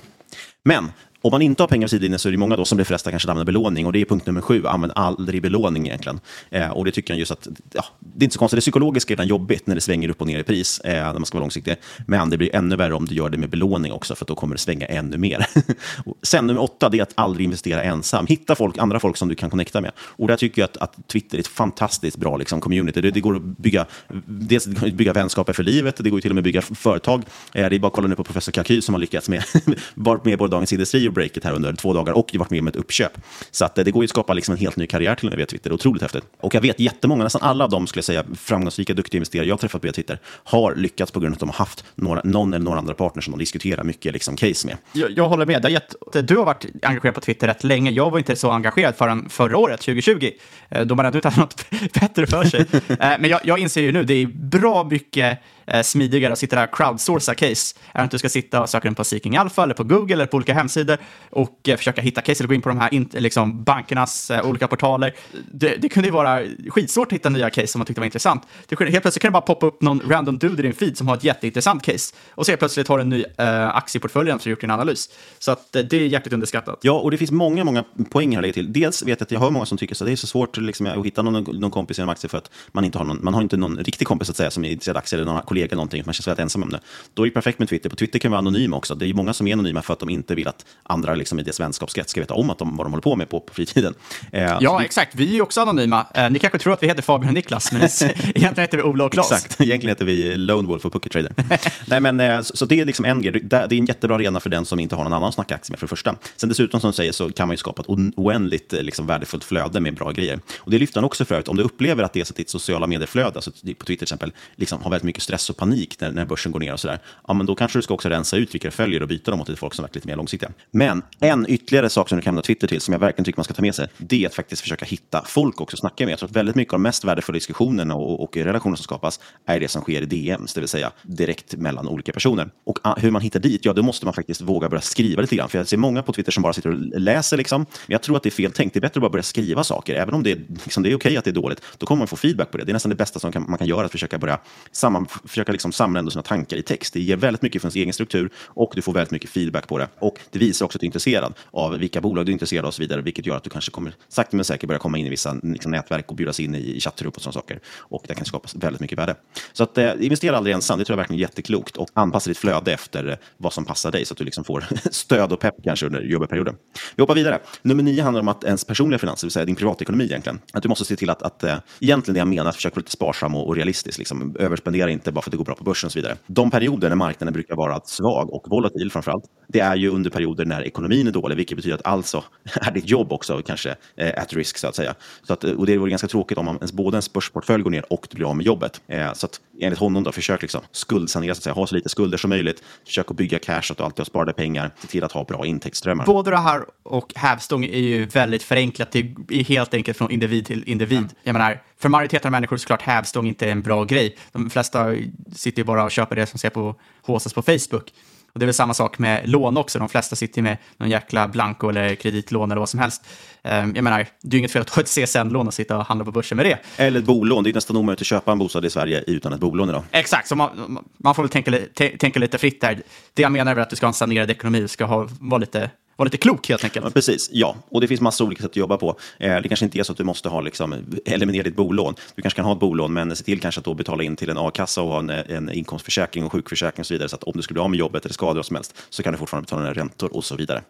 [0.64, 2.85] Men om man inte har pengar vid sidlinjen så är det många då som blir
[2.85, 3.87] frestade kanske att använda belåning.
[3.87, 6.20] Och det är punkt nummer sju, använd aldrig belåning egentligen.
[6.50, 8.57] Eh, och det tycker jag just att, ja, det är inte så konstigt.
[8.57, 11.12] Det psykologiska är redan jobbigt när det svänger upp och ner i pris, eh, när
[11.12, 11.76] man ska vara långsiktig.
[12.07, 14.55] Men det blir ännu värre om du gör det med belåning också, för då kommer
[14.55, 15.47] det svänga ännu mer.
[16.23, 18.27] Sen nummer åtta, det är att aldrig investera ensam.
[18.27, 19.92] Hitta folk, andra folk som du kan connecta med.
[19.99, 23.01] Och där tycker jag att, att Twitter är ett fantastiskt bra liksom, community.
[23.01, 23.87] Det, det går att bygga,
[24.27, 27.23] dels bygga vänskaper för livet, det går till och med att bygga företag.
[27.55, 29.45] Eh, det är bara att kolla nu på professor Kalkyl som har lyckats med,
[29.95, 32.68] varit med både Dagens Industri och Breakit här under två dagar och varit med om
[32.68, 33.12] ett uppköp.
[33.51, 35.31] Så att, eh, det går ju att skapa liksom en helt ny karriär till och
[35.31, 35.73] med via Twitter.
[35.73, 36.25] Otroligt häftigt.
[36.40, 39.53] Och jag vet jättemånga, nästan alla av dem skulle jag säga, framgångsrika, duktiga investerare jag
[39.53, 42.55] har träffat via Twitter, har lyckats på grund av att de har haft några, någon
[42.55, 44.77] eller några andra partners som de diskuterar mycket liksom, case med.
[44.92, 45.70] Jag, jag håller med.
[45.70, 47.90] Gett, du har varit engagerad på Twitter rätt länge.
[47.90, 50.31] Jag var inte så engagerad förrän förra året, 2020,
[50.70, 51.66] eh, då man ännu inte hade något
[52.01, 52.66] bättre för sig.
[52.88, 56.57] Eh, Men jag, jag inser ju nu, det är bra mycket eh, smidigare att sitta
[56.57, 57.77] där och crowdsourca case.
[57.92, 60.27] Är att du ska sitta och söka den på Seeking Alpha eller på Google eller
[60.27, 60.98] på olika hemsidor
[61.31, 64.46] och eh, försöka hitta case eller gå in på de här in, liksom, bankernas eh,
[64.46, 65.14] olika portaler.
[65.53, 68.42] Det, det kunde ju vara skitsvårt att hitta nya case som man tyckte var intressant.
[68.68, 70.98] Det, kunde- helt plötsligt kan det bara poppa upp någon random dude i din feed
[70.98, 74.31] som har ett jätteintressant case och så helt plötsligt har du en ny eh, aktieportfölj
[74.31, 75.09] som har gjort din analys.
[75.38, 76.79] Så att, eh, det är jäkligt underskattat.
[76.83, 78.72] Ja, och det finns många, många poäng här att lägga till.
[78.72, 80.87] Dels vet jag att jag har många som tycker så det är så svårt liksom,
[80.87, 83.42] att hitta någon, någon kompis inom aktier för att man inte har någon, man har
[83.42, 85.77] inte någon riktig kompis att säga som är intresserad av aktier eller några kollegor kollega
[85.77, 86.03] någonting.
[86.07, 86.81] Man känns väldigt ensam om det.
[87.14, 87.90] Då är det perfekt med Twitter.
[87.90, 88.94] På Twitter kan man vara anonym också.
[88.94, 91.42] Det är många som är anonyma för att de inte vill att andra liksom, i
[91.42, 93.94] deras vänskapskrets ska veta om att de, vad de håller på med på, på fritiden.
[94.33, 95.14] Eh, Ja, det- exakt.
[95.14, 96.07] Vi är också anonyma.
[96.14, 97.81] Eh, ni kanske tror att vi heter Fabian och Niklas, men
[98.35, 99.33] egentligen heter vi Ola och Klas.
[99.33, 101.33] Exakt, egentligen heter vi Lone Wolf och Poker Trader.
[101.87, 103.40] Nej, men, eh, så, så det är liksom en grej.
[103.44, 105.72] Det är en jättebra arena för den som inte har någon annan att snacka aktier
[105.72, 106.14] med för det första.
[106.37, 109.44] Sen dessutom som du säger så kan man ju skapa ett oändligt eh, liksom, värdefullt
[109.44, 110.40] flöde med bra grejer.
[110.59, 111.48] Och det lyfter han också för övrigt.
[111.48, 114.03] Om du upplever att det är så att ditt sociala medieflöde, alltså på Twitter till
[114.03, 116.98] exempel, liksom har väldigt mycket stress och panik när, när börsen går ner och sådär,
[117.28, 119.38] ja men då kanske du ska också rensa ut vilka du följer och byta dem
[119.38, 120.50] mot lite folk som är lite mer långsiktiga.
[120.70, 123.44] Men en ytterligare sak som du kan använda Twitter till, som jag verkligen tycker man
[123.44, 126.12] ska ta med sig, det är att faktiskt försöka hitta folk också att snacka med.
[126.12, 129.20] Jag tror att väldigt mycket av de mest värdefulla diskussionerna och, och relationer som skapas
[129.46, 132.50] är det som sker i DMs, det vill säga direkt mellan olika personer.
[132.64, 135.37] Och ah, hur man hittar dit, ja då måste man faktiskt våga börja skriva lite
[135.37, 135.48] grann.
[135.48, 137.61] För jag ser många på Twitter som bara sitter och läser liksom.
[137.61, 138.74] Men jag tror att det är fel tänkt.
[138.74, 139.94] Det är bättre att bara börja skriva saker.
[139.94, 142.09] Även om det är, liksom, det är okej att det är dåligt, då kommer man
[142.09, 142.64] få feedback på det.
[142.64, 144.38] Det är nästan det bästa som kan, man kan göra, att försöka börja
[144.72, 146.95] samman, försöka liksom samla ändå sina tankar i text.
[146.95, 149.79] Det ger väldigt mycket från sin egen struktur och du får väldigt mycket feedback på
[149.79, 149.88] det.
[149.99, 152.68] Och det visar också att du är intresserad av vilka bolag du är intresserad av
[152.68, 155.07] och så vidare, vilket gör att du kanske kommer sakta men säkert börja komma in
[155.07, 157.61] i vissa liksom, nätverk och bjudas in i, i chattgrupp och sådana saker.
[157.79, 159.14] Och det kan skapas väldigt mycket värde.
[159.53, 161.77] Så att, eh, investera aldrig ensam, det tror jag verkligen är jätteklokt.
[161.77, 164.64] Och anpassa ditt flöde efter eh, vad som passar dig så att du liksom får
[164.90, 166.55] stöd och pepp kanske under jobbperioden.
[166.97, 167.38] Vi hoppar vidare.
[167.62, 170.40] Nummer nio handlar om att ens personliga finanser, det vill säga din privatekonomi egentligen.
[170.53, 172.81] Att du måste se till att, att eh, egentligen det jag menar, att försöka vara
[172.81, 173.99] lite sparsam och, och realistisk.
[173.99, 174.37] Liksom.
[174.38, 176.16] Överspendera inte bara för att det går bra på börsen och så vidare.
[176.26, 180.44] De perioder när marknaden brukar vara svag och volatil framförallt, det är ju under perioder
[180.44, 182.24] när ekonomin är dålig, vilket betyder att alltså
[182.61, 184.94] är ditt jobb också kanske eh, at risk så att säga.
[185.22, 187.70] Så att, eh, och det vore ganska tråkigt om man, ens, både ens börsportfölj går
[187.70, 188.80] ner och du blir av med jobbet.
[188.87, 191.88] Eh, så att enligt honom då, försök liksom skuldsanera, så att säga, ha så lite
[191.88, 192.62] skulder som möjligt.
[192.86, 194.70] Försök att bygga cash, så att du alltid har sparade pengar.
[194.78, 196.06] Se till att ha bra intäktsströmmar.
[196.06, 198.92] Både det här och hävstång är ju väldigt förenklat.
[198.92, 201.08] Det är helt enkelt från individ till individ.
[201.22, 204.16] Jag menar, för majoriteten av människor är såklart hävstång inte en bra grej.
[204.32, 204.94] De flesta
[205.34, 207.92] sitter ju bara och köper det som ser på HSS på Facebook.
[208.35, 209.79] Och det är väl samma sak med lån också.
[209.79, 213.07] De flesta sitter med någon jäkla blanko eller kreditlån eller vad som helst.
[213.42, 215.85] Ehm, Jag menar, det är ju inget fel att ha ett CSN-lån och sitta och
[215.87, 216.59] handla på börsen med det.
[216.77, 217.45] Eller ett bolån.
[217.45, 219.83] Det är nästan omöjligt att köpa en bostad i Sverige utan ett bolån idag.
[219.90, 221.53] Exakt, så man, man får väl tänka,
[221.99, 222.83] tänka lite fritt där.
[223.14, 225.09] Det jag menar är väl att du ska ha en sanerad ekonomi, du ska ha,
[225.21, 225.71] vara, lite,
[226.02, 226.84] vara lite klok helt enkelt.
[226.84, 227.56] Ja, precis, ja.
[227.68, 228.96] Och det finns massa olika sätt att jobba på.
[229.18, 231.94] Eh, det kanske inte är så att du måste ha, liksom, eliminera ditt bolån.
[232.14, 234.30] Du kanske kan ha ett bolån, men se till kanske att då betala in till
[234.30, 237.08] en a-kassa och ha en, en inkomstförsäkring och sjukförsäkring och så vidare.
[237.08, 239.02] Så att om du skulle bli av med jobbet eller skador och som helst så
[239.02, 240.62] kan du fortfarande betala dina räntor och så vidare.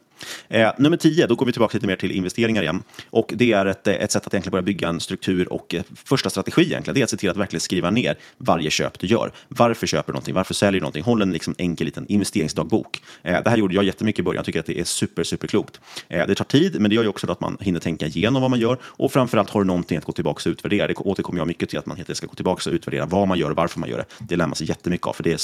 [0.49, 2.83] Eh, nummer tio, då går vi tillbaka lite mer till investeringar igen.
[3.11, 5.83] Och det är ett, eh, ett sätt att egentligen börja bygga en struktur och eh,
[6.05, 9.07] första strategi egentligen, det är att se till att verkligen skriva ner varje köp du
[9.07, 9.33] gör.
[9.49, 10.35] Varför köper du någonting?
[10.35, 11.03] Varför säljer du någonting?
[11.03, 13.03] Håll en liksom enkel liten investeringsdagbok.
[13.23, 14.39] Eh, det här gjorde jag jättemycket i början.
[14.39, 15.81] Jag tycker att det är super, super klokt.
[16.09, 18.51] Eh, det tar tid, men det gör ju också att man hinner tänka igenom vad
[18.51, 20.87] man gör och framförallt har du någonting att gå tillbaka och utvärdera.
[20.87, 23.29] Det återkommer jag mycket till att man helt enkelt ska gå tillbaka och utvärdera vad
[23.29, 24.05] man gör och varför man gör det.
[24.19, 25.41] Det lär man sig jättemycket av, för det är,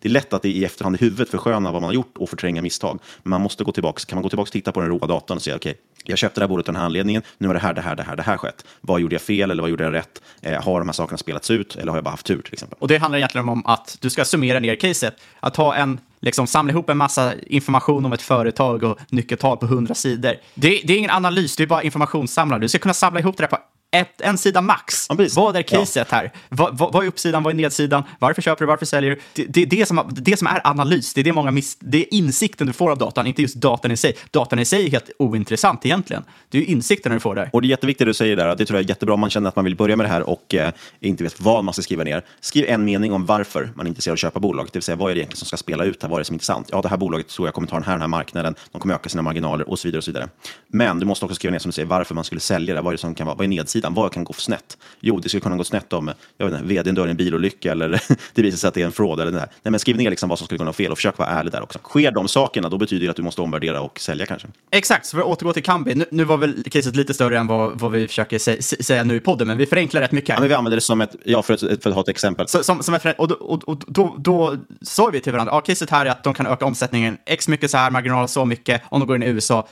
[0.00, 2.62] det är lätt att i efterhand i huvudet försköna vad man har gjort och förtränga
[2.62, 2.98] misstag.
[3.22, 4.02] Men man måste gå tillbaka.
[4.06, 6.40] Kan man gå tillbaka och titta på den råa datorn och säga okej, jag köpte
[6.40, 7.22] det här bordet av den här anledningen.
[7.38, 8.64] Nu har det här, det här, det här, det här skett.
[8.80, 10.22] Vad gjorde jag fel eller vad gjorde jag rätt?
[10.40, 12.76] Eh, har de här sakerna spelats ut eller har jag bara haft tur till exempel?
[12.80, 15.14] Och det handlar egentligen om att du ska summera ner caset.
[15.40, 19.66] Att ha en, liksom samla ihop en massa information om ett företag och nyckeltal på
[19.66, 20.34] 100 sidor.
[20.54, 22.60] Det, det är ingen analys, det är bara informationssamlare.
[22.60, 23.58] Du ska kunna samla ihop det där på
[23.92, 25.06] ett, en sida max.
[25.36, 26.32] vad är caset här?
[26.48, 28.02] Vad, vad, vad är uppsidan, vad är nedsidan?
[28.18, 29.20] Varför köper du, varför säljer du?
[29.32, 32.14] Det, det, det, som, det som är analys, det är, det, många miss, det är
[32.14, 34.16] insikten du får av datan, inte just datan i sig.
[34.30, 36.24] Datan i sig är helt ointressant egentligen.
[36.48, 37.50] Det är ju insikten du får där.
[37.52, 38.56] Och det är jätteviktigt det du säger där.
[38.56, 40.22] Det tror jag är jättebra om man känner att man vill börja med det här
[40.22, 42.24] och eh, inte vet vad man ska skriva ner.
[42.40, 44.66] Skriv en mening om varför man är intresserad av att köpa bolag.
[44.66, 46.08] Det vill säga, vad är det egentligen som ska spela ut här?
[46.08, 46.68] Vad är det som är intressant?
[46.72, 48.54] Ja, det här bolaget tror jag kommer ta den här, den här marknaden.
[48.72, 49.98] De kommer öka sina marginaler och så vidare.
[49.98, 50.28] och så vidare.
[50.68, 52.80] Men du måste också skriva ner som du säger, varför man skulle sälja det.
[52.80, 53.36] Vad är det som kan vara?
[53.36, 54.78] Vad är nedsidan downside-sidan, vad kan gå snett?
[55.00, 57.72] Jo, det skulle kunna gå snett om jag vet inte, vdn dör i en bilolycka
[57.72, 58.02] eller
[58.34, 59.20] det visar sig att det är en fraud.
[59.20, 59.48] Eller det där.
[59.62, 61.52] Nej, men skriv ner liksom vad som skulle kunna vara fel och försök vara ärlig
[61.52, 61.78] där också.
[61.78, 64.48] Sker de sakerna, då betyder det att du måste omvärdera och sälja kanske.
[64.70, 67.46] Exakt, så för att återgå till Kambi, nu, nu var väl caset lite större än
[67.46, 70.28] vad, vad vi försöker sä, säga nu i podden, men vi förenklar rätt mycket.
[70.28, 72.48] Ja, men vi använder det som ett, ja, för, ett, för att ha ett exempel.
[72.48, 75.60] Så, som, som ett, och då, och, och, då, då sa vi till varandra, ja,
[75.60, 78.82] caset här är att de kan öka omsättningen x mycket så här, marginal så mycket,
[78.88, 79.68] om de går in i USA,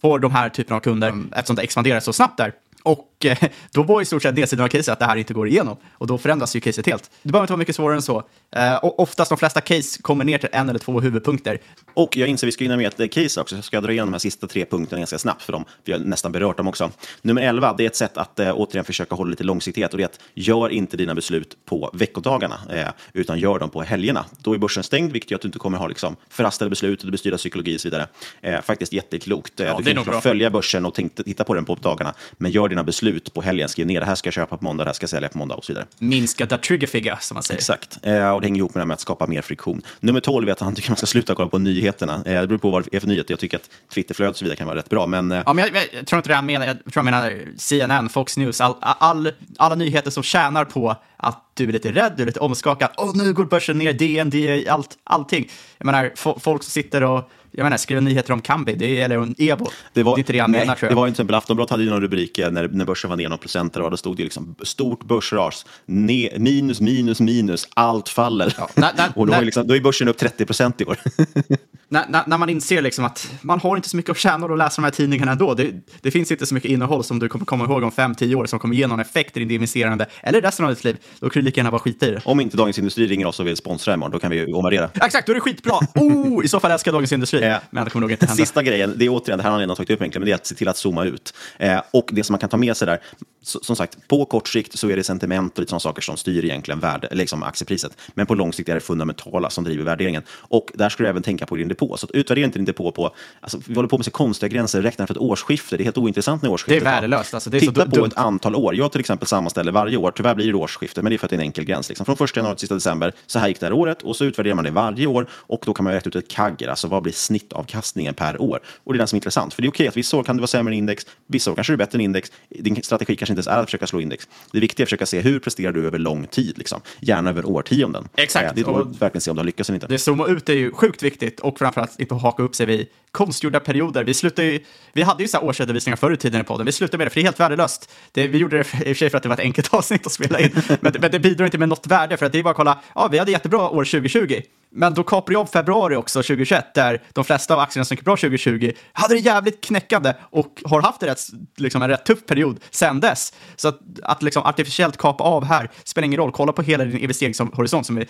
[0.00, 1.32] får de här typen av kunder, mm.
[1.36, 2.52] eftersom det expanderar så snabbt där.
[2.82, 3.38] Och eh,
[3.72, 5.76] då var i stort sett nedsidan av caset att det här inte går igenom.
[5.92, 7.10] Och då förändras ju caset helt.
[7.22, 8.22] Det behöver inte vara mycket svårare än så.
[8.56, 11.58] Eh, och oftast de flesta case kommer ner till en eller två huvudpunkter.
[11.94, 13.92] Och jag inser att vi ska hinna med ett case också, så ska jag dra
[13.92, 15.64] igenom de här sista tre punkterna ganska snabbt för dem.
[15.84, 16.90] Vi har nästan berört dem också.
[17.22, 20.04] Nummer 11, det är ett sätt att eh, återigen försöka hålla lite långsiktighet och det
[20.04, 24.24] är att gör inte dina beslut på veckodagarna, eh, utan gör dem på helgerna.
[24.38, 27.06] Då är börsen stängd, vilket gör att du inte kommer ha liksom, förhastade beslut och
[27.06, 28.06] det bestyra psykologi och så vidare.
[28.40, 29.52] Eh, faktiskt jätteklokt.
[29.56, 32.84] Ja, du kan följa börsen och tänk, titta på den på dagarna, men gör dina
[32.84, 33.68] beslut på helgen.
[33.68, 35.38] Skriv ner det här ska jag köpa på måndag, det här ska jag sälja på
[35.38, 35.86] måndag och så vidare.
[35.98, 37.58] Minska the trigger figure, som man säger.
[37.58, 39.82] Exakt, eh, och det hänger ihop med det med att skapa mer friktion.
[40.00, 42.14] Nummer 12 är att han tycker man ska sluta kolla på nyheterna.
[42.14, 43.32] Eh, det beror på vad det är för nyheter.
[43.32, 45.06] Jag tycker att Twitterflödet och så vidare kan vara rätt bra.
[45.06, 45.42] Men, eh...
[45.46, 46.66] ja, men jag, jag, tror inte det han menar.
[46.66, 51.50] Jag tror han menar CNN, Fox News, all, all, alla nyheter som tjänar på att
[51.54, 52.90] du är lite rädd, du är lite omskakad.
[52.96, 55.50] Åh, nu går börsen ner, DN, DN, allt, allting.
[55.78, 59.18] Jag menar, folk som sitter och jag menar, skriva nyheter om Kambi, det är, eller
[59.18, 59.66] om Ebo.
[59.92, 60.90] Det, var, det är inte det han menar, tror jag.
[60.90, 63.38] Det var till exempel Aftonbladet hade ju någon rubrik när, när börsen var ner någon
[63.38, 68.54] procent, och då stod det liksom stort börsras, ne, minus, minus, minus, allt faller.
[68.58, 70.98] Ja, när, när, och då, när, liksom, då är börsen upp 30 procent i år.
[71.88, 74.82] när, när, man inser liksom att man har inte så mycket att tjäna och läsa
[74.82, 75.54] de här tidningarna ändå.
[75.54, 78.46] Det, det finns inte så mycket innehåll som du kommer komma ihåg om 5-10 år
[78.46, 80.96] som kommer ge någon effekt i ditt investerande eller resten av ditt liv.
[81.20, 82.20] Då kan du lika gärna bara skita i det.
[82.24, 84.90] Om inte Dagens Industri ringer oss och vill sponsra imorgon, då kan vi omvärdera.
[84.94, 85.74] Exakt, då är det skitbra.
[85.94, 87.39] Oh, I så fall älskar Dagens Industri.
[87.40, 87.60] Ja.
[87.70, 88.36] Men det kommer nog inte hända.
[88.36, 90.32] Sista grejen, det är återigen, det här har ni redan tagit upp egentligen, men det
[90.32, 91.34] är att se till att zooma ut.
[91.58, 93.00] Eh, och det som man kan ta med sig där,
[93.42, 96.44] som sagt, på kort sikt så är det sentiment och lite sådana saker som styr
[96.44, 97.92] egentligen värde, liksom aktiepriset.
[98.14, 100.22] Men på lång sikt är det fundamentala som driver värderingen.
[100.30, 101.96] Och där ska du även tänka på din depå.
[101.96, 105.06] Så utvärdera inte din depå på, alltså, vi håller på med så konstiga gränser, räkna
[105.06, 107.34] för ett årsskifte, det är helt ointressant när årsskiftet Det är värdelöst.
[107.34, 108.74] Alltså, det är Titta på ett antal år.
[108.74, 111.30] Jag till exempel sammanställer varje år, tyvärr blir det årsskifte, men det är för att
[111.30, 111.88] det är en enkel gräns.
[111.88, 112.06] Liksom.
[112.06, 114.54] Från 1 januari till sista december, så här gick det här året och så utvärderar
[114.54, 117.12] man det varje år och då kan man räkna ut ett kagger, alltså vad blir
[117.30, 118.60] snittavkastningen per år?
[118.84, 120.36] Och det är den som är intressant, för det är okej att vissa år kan
[120.36, 122.32] det vara sämre än index, vissa år kanske det är bättre än index.
[122.48, 124.28] Din strategi kanske inte är att försöka slå index.
[124.52, 126.80] Det viktiga är att försöka se hur presterar du över lång tid, liksom.
[127.00, 128.08] gärna över årtionden.
[128.16, 128.54] Exakt.
[128.54, 129.86] Det är då verkligen se om du har lyckats eller inte.
[129.86, 133.60] Det zooma ut är ju sjukt viktigt och framförallt inte haka upp sig vid konstgjorda
[133.60, 134.04] perioder.
[134.04, 134.60] Vi, slutade ju,
[134.92, 136.66] vi hade ju så här årsredovisningar förr i tiden i podden.
[136.66, 137.90] Vi slutade med det, för det är helt värdelöst.
[138.12, 139.74] Det, vi gjorde det för, i och för sig för att det var ett enkelt
[139.74, 142.38] avsnitt att spela in, men, men det bidrar inte med något värde, för att det
[142.38, 144.40] är bara att kolla, ja, vi hade jättebra år 2020,
[144.70, 147.94] men då kapar jag av februari också, 2021, där de de flesta av aktierna som
[147.94, 151.20] gick bra 2020 hade det jävligt knäckande och har haft det rätt,
[151.56, 153.32] liksom en rätt tuff period sedan dess.
[153.56, 156.32] Så att, att liksom artificiellt kapa av här spelar ingen roll.
[156.32, 158.06] Kolla på hela din investeringshorisont som är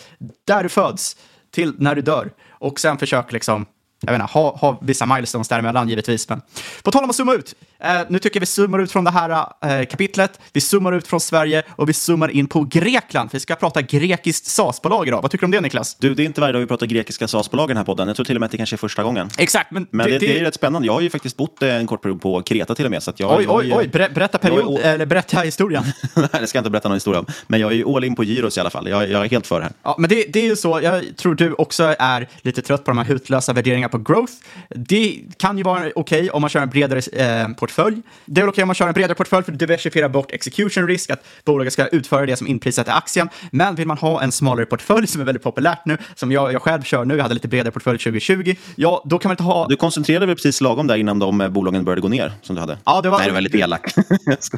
[0.47, 1.17] där du föds
[1.51, 3.67] till när du dör och sen försök liksom
[4.01, 6.29] jag inte, ha, ha vissa milestones däremellan givetvis.
[6.29, 6.43] Men
[6.83, 7.55] på tal om att zooma ut.
[7.79, 10.41] Eh, nu tycker jag vi zoomar ut från det här eh, kapitlet.
[10.53, 13.31] Vi zoomar ut från Sverige och vi zoomar in på Grekland.
[13.33, 15.23] Vi ska prata grekiskt SAS-bolag idag.
[15.23, 15.95] Vad tycker du om det Niklas?
[15.95, 18.07] Du, det är inte varje dag vi pratar grekiska SAS-bolag i den här podden.
[18.09, 19.29] Jag tror till och med att det kanske är första gången.
[19.39, 19.71] Exakt.
[19.71, 20.87] Men, men det, det, det, är rätt spännande.
[20.87, 23.03] Jag har ju faktiskt bott en kort period på Kreta till och med.
[23.03, 23.89] Så jag, oj, oj, oj.
[23.89, 25.85] Berätta period, jag, eller berätta historien.
[26.15, 27.27] Nej, det ska jag inte berätta någon historia om.
[27.47, 28.89] Men jag är ju all in på gyros i alla fall.
[28.89, 29.73] Jag, jag är helt för här.
[29.83, 30.81] Ja, men det, det är ju så.
[30.83, 34.33] Jag tror du också är lite trött på de här hutlösa värderingarna på growth.
[34.69, 38.03] Det kan ju vara okej okay om man kör en bredare eh, portfölj.
[38.25, 40.87] Det är okej okay om man kör en bredare portfölj för att diversifiera bort execution
[40.87, 43.29] risk, att bolaget ska utföra det som inprisat i aktien.
[43.51, 46.63] Men vill man ha en smalare portfölj som är väldigt populärt nu, som jag, jag
[46.63, 49.67] själv kör nu, jag hade lite bredare portfölj 2020, ja, då kan man inte ha...
[49.69, 52.61] Du koncentrerade dig precis lagom där innan de eh, bolagen började gå ner, som du
[52.61, 52.79] hade.
[52.85, 53.19] Ja, det var...
[53.19, 53.95] Nej, det var väldigt elak.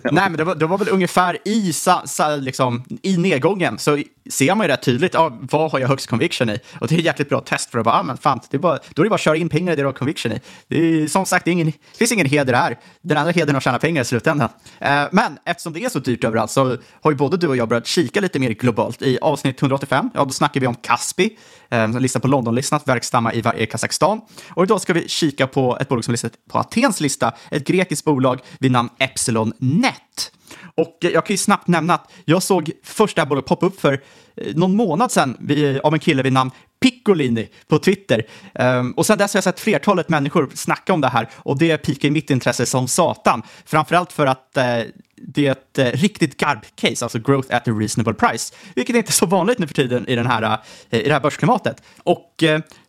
[0.04, 3.98] Nej, men det var, det var väl ungefär i, sa, sa, liksom, i nedgången, så
[4.30, 6.58] ser man ju rätt tydligt, ja, vad har jag högst conviction i?
[6.80, 8.58] Och det är ett jäkligt bra test för att bara, ah, men fan, det är
[8.58, 10.40] bara, då är det bara kör köra in pengar i det du har conviction i.
[10.68, 12.78] Det är, som sagt, det, ingen, det finns ingen heder här.
[13.02, 14.48] Den andra hedern är att tjäna pengar i slutändan.
[14.80, 17.68] Eh, men eftersom det är så dyrt överallt så har ju både du och jag
[17.68, 19.02] börjat kika lite mer globalt.
[19.02, 21.38] I avsnitt 185, ja, då snackar vi om Kaspi,
[21.70, 24.20] eh, listan på Londonlistan, verkstamma i, i Kazakstan.
[24.48, 27.66] Och idag ska vi kika på ett bolag som är listat på Atens lista, ett
[27.66, 30.32] grekiskt bolag vid namn Epsilon Net.
[30.74, 33.92] Och jag kan ju snabbt nämna att jag såg första bolaget poppa upp för
[34.36, 36.50] eh, någon månad sedan eh, av en kille vid namn
[36.82, 38.26] Piccolini på Twitter.
[38.54, 41.78] Um, och sen dess har jag sett flertalet människor snacka om det här och det
[41.78, 43.42] pikar mitt intresse som satan.
[43.64, 48.14] Framförallt för att uh, det är ett uh, riktigt garb-case, alltså growth at a reasonable
[48.14, 50.58] price, vilket är inte är så vanligt nu för tiden i, den här, uh,
[51.00, 51.82] i det här börsklimatet.
[52.02, 52.44] Och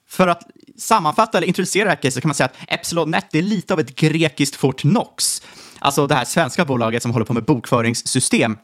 [0.08, 0.41] För att
[0.78, 3.80] sammanfatta eller introducera det här caset kan man säga att Epsilon Net är lite av
[3.80, 5.41] ett grekiskt Fortnox.
[5.84, 8.58] Alltså det här svenska bolaget som håller på med bokföringssystem.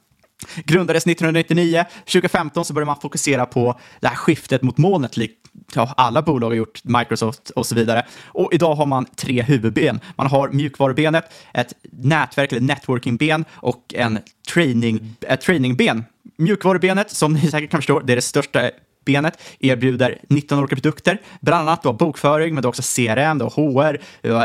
[0.66, 5.38] Grundades 1999, 2015 så började man fokusera på det här skiftet mot molnet, likt
[5.74, 8.06] ja, alla bolag har gjort, Microsoft och så vidare.
[8.26, 10.00] Och idag har man tre huvudben.
[10.16, 14.20] Man har mjukvarubenet, ett nätverk eller networkingben och en
[14.54, 16.06] training, ett trainingben.
[16.38, 18.70] Mjukvarubenet, som ni säkert kan förstå, det är det största
[19.10, 23.98] benet erbjuder 19 olika produkter, bland annat då bokföring, men också CRM, då HR,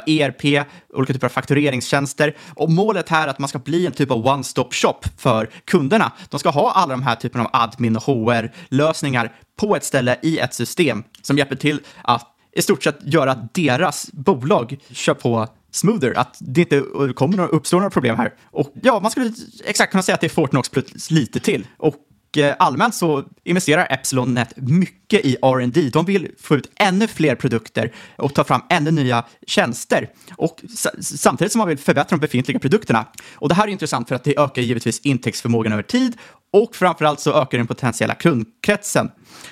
[0.07, 2.37] ERP, olika typer av faktureringstjänster.
[2.55, 6.13] Och målet här är att man ska bli en typ av one-stop shop för kunderna.
[6.31, 10.39] De ska ha alla de här typerna av admin och HR-lösningar på ett ställe i
[10.39, 15.49] ett system som hjälper till att i stort sett göra att deras bolag kör på
[15.71, 16.83] smoother, att det inte
[17.15, 18.33] kommer att uppstå några problem här.
[18.45, 19.33] Och ja, man skulle
[19.65, 21.67] exakt kunna säga att det är Fortnox plus lite till.
[21.77, 21.95] Och
[22.37, 25.91] Eh, allmänt så investerar EpsilonNet mycket i R&D.
[25.93, 30.11] De vill få ut ännu fler produkter och ta fram ännu nya tjänster.
[30.37, 30.63] Och
[31.01, 33.07] samtidigt som man vill förbättra de befintliga produkterna.
[33.35, 36.17] Och det här är intressant för att det ökar givetvis intäktsförmågan över tid
[36.55, 39.11] och framförallt så ökar den potentiella kundkretsen.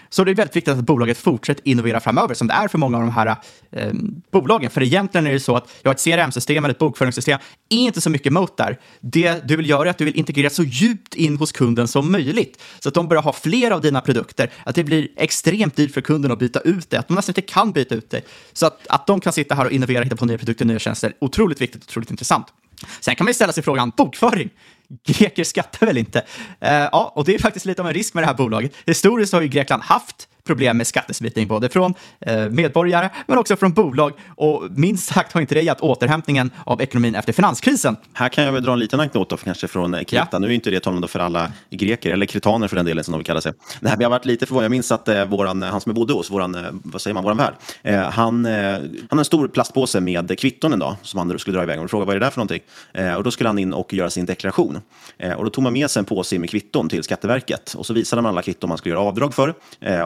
[0.09, 2.97] Så det är väldigt viktigt att bolaget fortsätter innovera framöver, som det är för många
[2.97, 3.37] av de här
[3.73, 3.93] eh,
[4.31, 4.71] bolagen.
[4.71, 7.38] För egentligen är det så att jag har ett CRM-system eller ett bokföringssystem,
[7.69, 8.81] är inte så mycket mot där.
[9.01, 12.12] Det du vill göra är att du vill integrera så djupt in hos kunden som
[12.12, 15.95] möjligt, så att de börjar ha fler av dina produkter, att det blir extremt dyrt
[15.95, 18.23] för kunden att byta ut det, att de nästan inte kan byta ut det.
[18.53, 21.12] Så att, att de kan sitta här och innovera, hitta på nya produkter, nya tjänster,
[21.21, 22.47] otroligt viktigt, otroligt intressant.
[23.01, 24.51] Sen kan man ju ställa sig frågan, bokföring,
[25.07, 26.25] greker skattar väl inte?
[26.61, 28.73] Eh, ja, och det är faktiskt lite av en risk med det här bolaget.
[28.87, 33.72] Historiskt har ju Grekland haft problem med skattesmitning, både från eh, medborgare men också från
[33.72, 34.12] bolag.
[34.28, 37.96] Och minst sagt har inte det hjälpt återhämtningen av ekonomin efter finanskrisen.
[38.12, 40.28] Här kan jag väl dra en liten anekdot kanske från Kreta.
[40.33, 40.38] Ja.
[40.38, 43.18] Nu är inte det talande för alla greker, eller kretaner för den delen som de
[43.18, 43.52] vill kalla sig.
[43.81, 44.64] Nej, men jag har varit lite förvånad.
[44.64, 47.37] Jag minns att eh, våran, han som bodde hos, våran, eh, vad säger man, våran
[47.37, 51.38] värd, eh, han, eh, han hade en stor plastpåse med kvitton en dag som han
[51.38, 52.62] skulle dra iväg och frågade vad är det där för någonting?
[52.94, 54.81] Eh, och då skulle han in och göra sin deklaration.
[55.18, 57.94] Eh, och då tog man med sig en påse med kvitton till Skatteverket och så
[57.94, 59.55] visade man alla kvitton man skulle göra avdrag för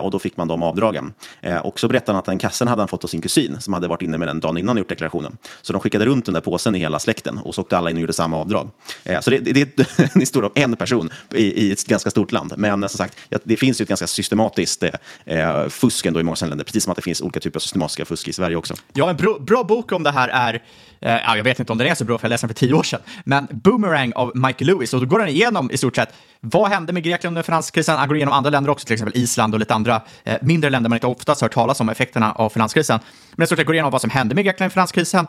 [0.02, 1.12] och då fick man de avdragen.
[1.40, 3.74] Eh, och så berättade han att den kassen hade han fått av sin kusin som
[3.74, 5.36] hade varit inne med den dagen innan och gjort deklarationen.
[5.62, 7.96] Så de skickade runt den där påsen i hela släkten och så åkte alla in
[7.96, 8.70] och gjorde samma avdrag.
[9.04, 12.10] Eh, så det, det, det är en historia om en person i, i, ett ganska
[12.10, 12.52] stort land.
[12.56, 14.90] Men eh, som sagt, det finns ju ett ganska systematiskt eh,
[15.24, 18.04] eh fusk ändå i många länder, precis som att det finns olika typer av systematiska
[18.04, 18.74] fusk i Sverige också.
[18.92, 20.62] Ja, en bra, bra bok om det här är
[21.00, 22.74] eh, jag vet inte om den är så bra, för jag läste den för tio
[22.74, 24.94] år sedan, men Boomerang av Michael Lewis.
[24.94, 27.98] Och då går den igenom i stort sett vad hände med Grekland under finanskrisen?
[27.98, 30.88] Han går igenom andra länder också, till exempel Island och lite andra Eh, mindre länder
[30.88, 33.00] man inte oftast hört talas om effekterna av finanskrisen.
[33.32, 35.26] Men i stort sett går igenom vad som hände med Grekland i finanskrisen,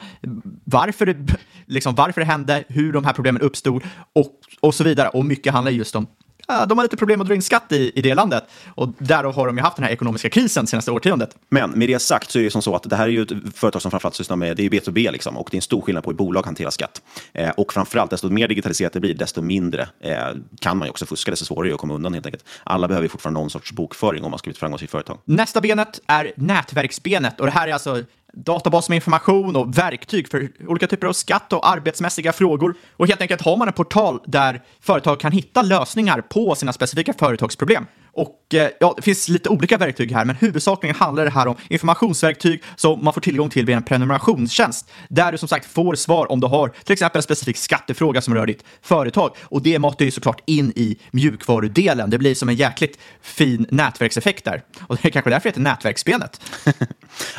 [0.64, 1.18] varför det,
[1.66, 5.10] liksom, varför det hände, hur de här problemen uppstod och, och så vidare.
[5.10, 6.08] Och mycket handlar just om
[6.48, 8.44] de har lite problem att dra in skatt i, i det landet.
[8.76, 11.36] Och därav har de ju haft den här ekonomiska krisen senaste årtiondet.
[11.50, 13.32] Men med det sagt så är det som så att det här är ju ett
[13.56, 16.04] företag som framförallt sysslar med det är B2B liksom, och det är en stor skillnad
[16.04, 17.02] på hur bolag hanterar skatt.
[17.34, 20.18] Eh, och framförallt, desto mer digitaliserat det blir, desto mindre eh,
[20.60, 22.46] kan man ju också fuska, desto svårare är det att komma undan helt enkelt.
[22.64, 25.18] Alla behöver ju fortfarande någon sorts bokföring om man ska bli ett framgångsrikt företag.
[25.26, 28.04] Nästa benet är nätverksbenet och det här är alltså
[28.46, 32.76] databas med information och verktyg för olika typer av skatt och arbetsmässiga frågor.
[32.98, 37.14] Och helt enkelt har man en portal där företag kan hitta lösningar på sina specifika
[37.14, 37.86] företagsproblem.
[38.18, 41.56] Och eh, ja, det finns lite olika verktyg här, men huvudsakligen handlar det här om
[41.70, 46.32] informationsverktyg som man får tillgång till via en prenumerationstjänst, där du som sagt får svar
[46.32, 49.36] om du har till exempel en specifik skattefråga som rör ditt företag.
[49.44, 52.10] Och det matar ju såklart in i mjukvarudelen.
[52.10, 54.64] Det blir som en jäkligt fin nätverkseffekt där.
[54.88, 56.42] Och det är kanske därför det heter nätverksbenet.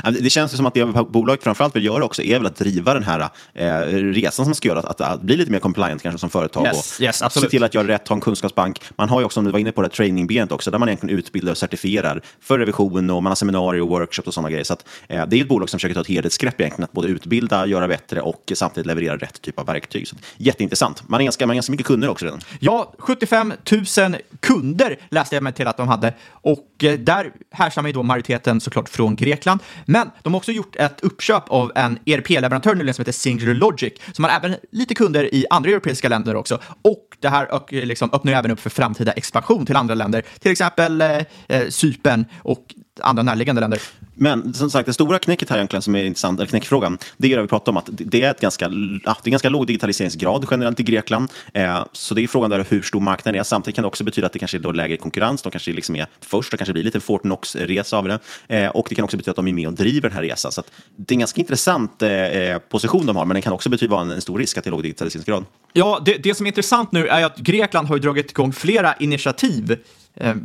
[0.21, 3.03] det känns som att det bolaget framförallt vill göra också är väl att driva den
[3.03, 6.67] här eh, resan som ska göra, att, att, bli lite mer compliant kanske som företag
[6.67, 8.83] yes, och yes, se till att göra rätt, ha en kunskapsbank.
[8.97, 11.19] Man har ju också, om du var inne på det, trainingbenet också, där man egentligen
[11.19, 14.65] utbildar och certifierar för revision och man har seminarier och workshops och sådana grejer.
[14.65, 17.09] Så att, eh, det är ett bolag som försöker ta ett helhetsgrepp egentligen, att både
[17.09, 20.09] utbilda, göra bättre och samtidigt leverera rätt typ av verktyg.
[20.09, 21.09] Så, jätteintressant.
[21.09, 22.41] Man har ganska, man ganska mycket kunder också redan.
[22.61, 23.53] Ja, 75
[23.99, 28.03] 000 kunder läste jag mig till att de hade och eh, där härstammar ju då
[28.03, 29.61] majoriteten såklart från Grekland.
[29.85, 33.93] Men de har också gjort ett uppköp av en ERP-leverantör nyligen som heter Singular Logic,
[34.13, 36.61] som har även lite kunder i andra europeiska länder också.
[36.83, 40.23] Och det här eh, liksom öppnar ju även upp för framtida expansion till andra länder,
[40.41, 41.19] till exempel eh,
[41.49, 43.81] eh Cypern och andra närliggande länder.
[44.15, 47.37] Men som sagt, det stora knäcket här egentligen som är intressant, eller knäckfrågan, det är
[47.37, 48.65] det vi pratar om att det är ett ganska,
[49.05, 51.29] ja, det är ganska låg digitaliseringsgrad generellt i Grekland.
[51.55, 53.45] Eh, så det är frågan där hur stor marknaden är.
[53.45, 55.43] Samtidigt kan det också betyda att det kanske är då lägre konkurrens.
[55.43, 58.19] De kanske liksom är först, det kanske blir lite Fortnox-resa av det.
[58.49, 60.53] Eh, och det kan också betyda att de är med och driver den här resan.
[60.53, 60.63] Så
[60.97, 64.11] det är en ganska intressant eh, position de har, men det kan också betyda en,
[64.11, 65.45] en stor risk att det är låg digitaliseringsgrad.
[65.73, 69.71] Ja, det, det som är intressant nu är att Grekland har dragit igång flera initiativ
[69.73, 69.79] eh,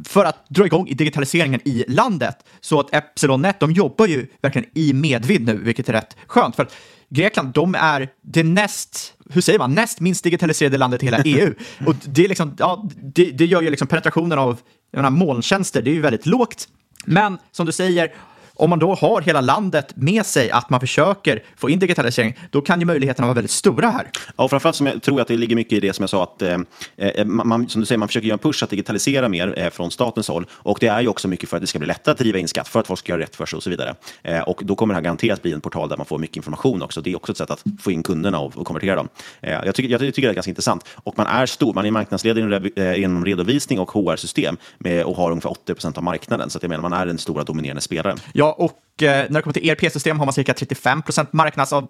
[0.06, 2.36] för att dra igång digitaliseringen i landet.
[2.62, 6.56] Så att EpsilonNet, de jobbar ju verkligen i medvind nu, vilket är rätt skönt.
[6.56, 6.76] För att
[7.10, 11.54] Grekland, de är det näst, hur säger man, näst minst digitaliserade landet i hela EU.
[11.86, 14.60] Och det, är liksom, ja, det, det gör ju liksom penetrationen av
[14.94, 16.68] menar, molntjänster, det är ju väldigt lågt.
[17.06, 18.14] Men som du säger,
[18.56, 22.62] om man då har hela landet med sig att man försöker få in digitalisering, då
[22.62, 24.08] kan ju möjligheterna vara väldigt stora här.
[24.38, 26.24] Ja, och framförallt som jag tror att det ligger mycket i det som jag sa
[26.24, 26.58] att eh,
[26.98, 29.92] eh man, som du säger, man försöker göra en push att digitalisera mer eh, från
[29.92, 30.46] statens håll.
[30.52, 32.48] Och det är ju också mycket för att det ska bli lättare att driva in
[32.48, 33.96] skatt, för att folk ska göra rätt för sig och så vidare.
[34.22, 36.82] Eh, och då kommer det här garanterat bli en portal där man får mycket information
[36.82, 37.02] också.
[37.02, 39.10] Det är också ett sätt att få in kunderna och, och konvertera dem.
[39.42, 40.86] Eh, jag, tycker, jag tycker det är ganska intressant.
[40.96, 44.58] Och man är stor, man är marknadsledare eh, inom redovisning och HR-system
[45.06, 46.50] och har ungefär 80 procent av marknaden.
[46.50, 48.18] Så att jag menar, man är den stora dominerande spelaren.
[48.34, 51.30] Ja, och eh, när det kommer till ERP-system har man cirka 35 procent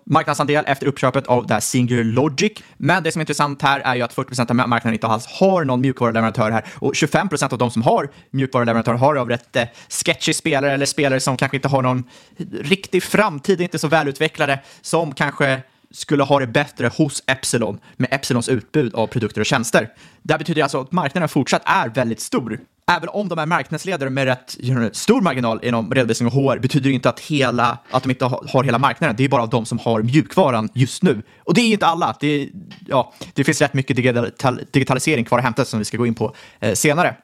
[0.05, 2.51] marknadsandel efter uppköpet av det här Singular Logic.
[2.77, 5.25] Men det som är intressant här är ju att 40 procent av marknaden inte alls
[5.25, 9.55] har någon mjukvaruleverantör här och 25 procent av de som har mjukvaruleverantör har av rätt
[9.55, 12.03] eh, sketchy spelare eller spelare som kanske inte har någon
[12.61, 15.61] riktig framtid, inte så välutvecklade, som kanske
[15.93, 19.89] skulle ha det bättre hos Epsilon med Epsilons utbud av produkter och tjänster.
[20.21, 22.59] Det betyder alltså att marknaden fortsatt är väldigt stor.
[22.91, 24.57] Även om de är marknadsledare med rätt
[24.95, 28.63] stor marginal inom redovisning och HR betyder det inte att, hela, att de inte har
[28.63, 29.15] hela marknaden.
[29.15, 31.21] Det är bara de som har mjukvaran just nu.
[31.43, 32.15] Och det är inte alla.
[32.19, 32.49] Det,
[32.87, 36.15] ja, det finns rätt mycket digital, digitalisering kvar att hämta som vi ska gå in
[36.15, 37.15] på eh, senare.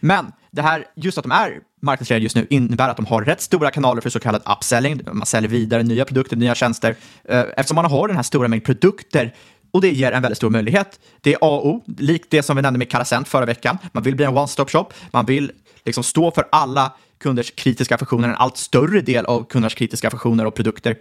[0.00, 3.40] Men det här, just att de är marknadsledare just nu innebär att de har rätt
[3.40, 5.00] stora kanaler för så kallad upselling.
[5.12, 6.96] Man säljer vidare nya produkter, nya tjänster.
[7.24, 9.34] Eh, eftersom man har den här stora mängden produkter
[9.70, 11.00] och det ger en väldigt stor möjlighet.
[11.20, 13.78] Det är A och O, likt det som vi nämnde med Carasent förra veckan.
[13.92, 15.52] Man vill bli en one-stop shop, man vill
[15.84, 20.44] liksom stå för alla kunders kritiska funktioner, en allt större del av kunders kritiska funktioner
[20.44, 20.96] och produkter.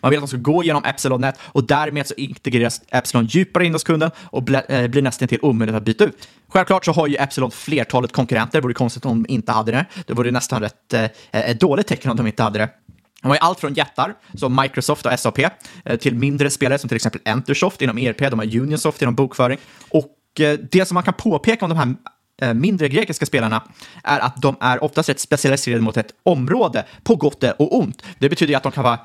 [0.00, 3.72] Man vill att de ska gå genom Epsilon-nät och därmed så integreras Epsilon djupare in
[3.72, 6.28] hos kunden och eh, blir nästan till omöjligt att byta ut.
[6.48, 9.86] Självklart så har ju Epsilon flertalet konkurrenter, det vore konstigt om de inte hade det.
[10.06, 12.68] Det vore nästan ett, eh, eh, ett dåligt tecken om de inte hade det.
[13.20, 15.38] De har ju allt från jättar, som Microsoft och SAP,
[15.84, 19.58] eh, till mindre spelare som till exempel Entersoft inom ERP, de har Unionsoft inom bokföring.
[19.88, 21.94] Och eh, det som man kan påpeka om de här
[22.42, 23.62] eh, mindre grekiska spelarna
[24.04, 28.02] är att de är oftast rätt specialiserade mot ett område, på gott och ont.
[28.18, 28.98] Det betyder att de kan vara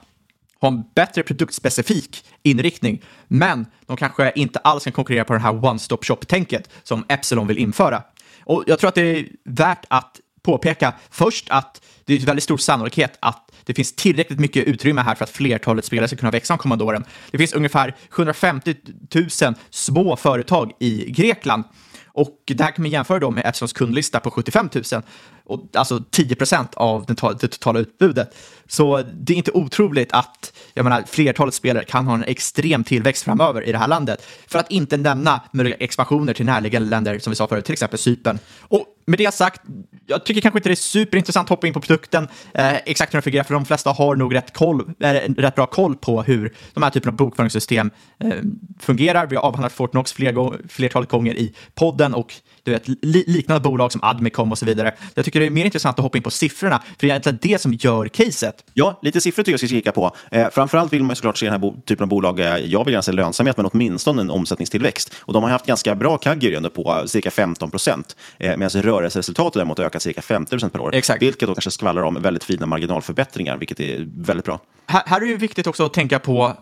[0.61, 5.53] ha en bättre produktspecifik inriktning, men de kanske inte alls kan konkurrera på det här
[5.53, 8.03] one-stop shop-tänket som Epsilon vill införa.
[8.43, 12.57] Och jag tror att det är värt att påpeka först att det är väldigt stor
[12.57, 16.53] sannolikhet att det finns tillräckligt mycket utrymme här för att flertalet spelare ska kunna växa
[16.53, 17.05] de kommande åren.
[17.31, 18.75] Det finns ungefär 750
[19.41, 21.63] 000 små företag i Grekland
[22.15, 24.83] och det här kan man jämföra då med Epsons kundlista på 75 000,
[25.45, 27.15] och, alltså 10 procent av det
[27.47, 28.35] totala utbudet.
[28.67, 33.23] Så det är inte otroligt att jag menar, flertalet spelare kan ha en extrem tillväxt
[33.23, 34.25] framöver i det här landet.
[34.47, 37.99] För att inte nämna möjliga expansioner till närliggande länder, som vi sa förut, till exempel
[37.99, 38.39] Cypern.
[38.61, 39.61] Och med det sagt,
[40.05, 43.17] jag tycker kanske inte det är superintressant att hoppa in på produkten, eh, exakt hur
[43.17, 46.53] den fungerar, för de flesta har nog rätt, koll, äh, rätt bra koll på hur
[46.73, 48.33] de här typerna av bokföringssystem eh,
[48.79, 49.27] fungerar.
[49.27, 52.33] Vi har avhandlat Fortnox fler, flertalet gånger i podden och
[52.63, 54.95] du vet, li liknande bolag som Admicom och så vidare.
[55.13, 57.39] Jag tycker det är mer intressant att hoppa in på siffrorna, för det är egentligen
[57.41, 58.63] det som gör caset.
[58.73, 60.15] Ja, lite siffror tycker jag ska kika på.
[60.31, 63.01] Eh, framförallt vill man såklart se den här typen av bolag, eh, jag vill gärna
[63.01, 65.13] se lönsamhet, men åtminstone en omsättningstillväxt.
[65.19, 69.77] Och de har haft ganska bra kagger på cirka 15 procent, eh, medan rörelseresultatet däremot
[69.77, 70.95] har ökat cirka 50 procent per år.
[70.95, 71.21] Exakt.
[71.21, 74.59] Vilket då kanske skvallrar om väldigt fina marginalförbättringar, vilket är väldigt bra.
[74.87, 76.57] Här, här är det viktigt också att tänka på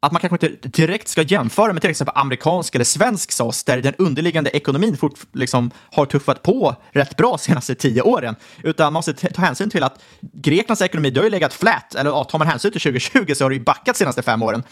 [0.00, 3.82] att man kanske inte direkt ska jämföra med till exempel amerikansk eller svensk SAS, där
[3.82, 8.36] den underliggande ekonomin fort, liksom, har tuffat på rätt bra de senaste tio åren.
[8.62, 12.10] Utan man måste ta hänsyn till att Greklands ekonomi, det har ju legat flat, eller
[12.10, 14.62] ja, tar man hänsyn till 2020 så har det ju backat de senaste fem åren.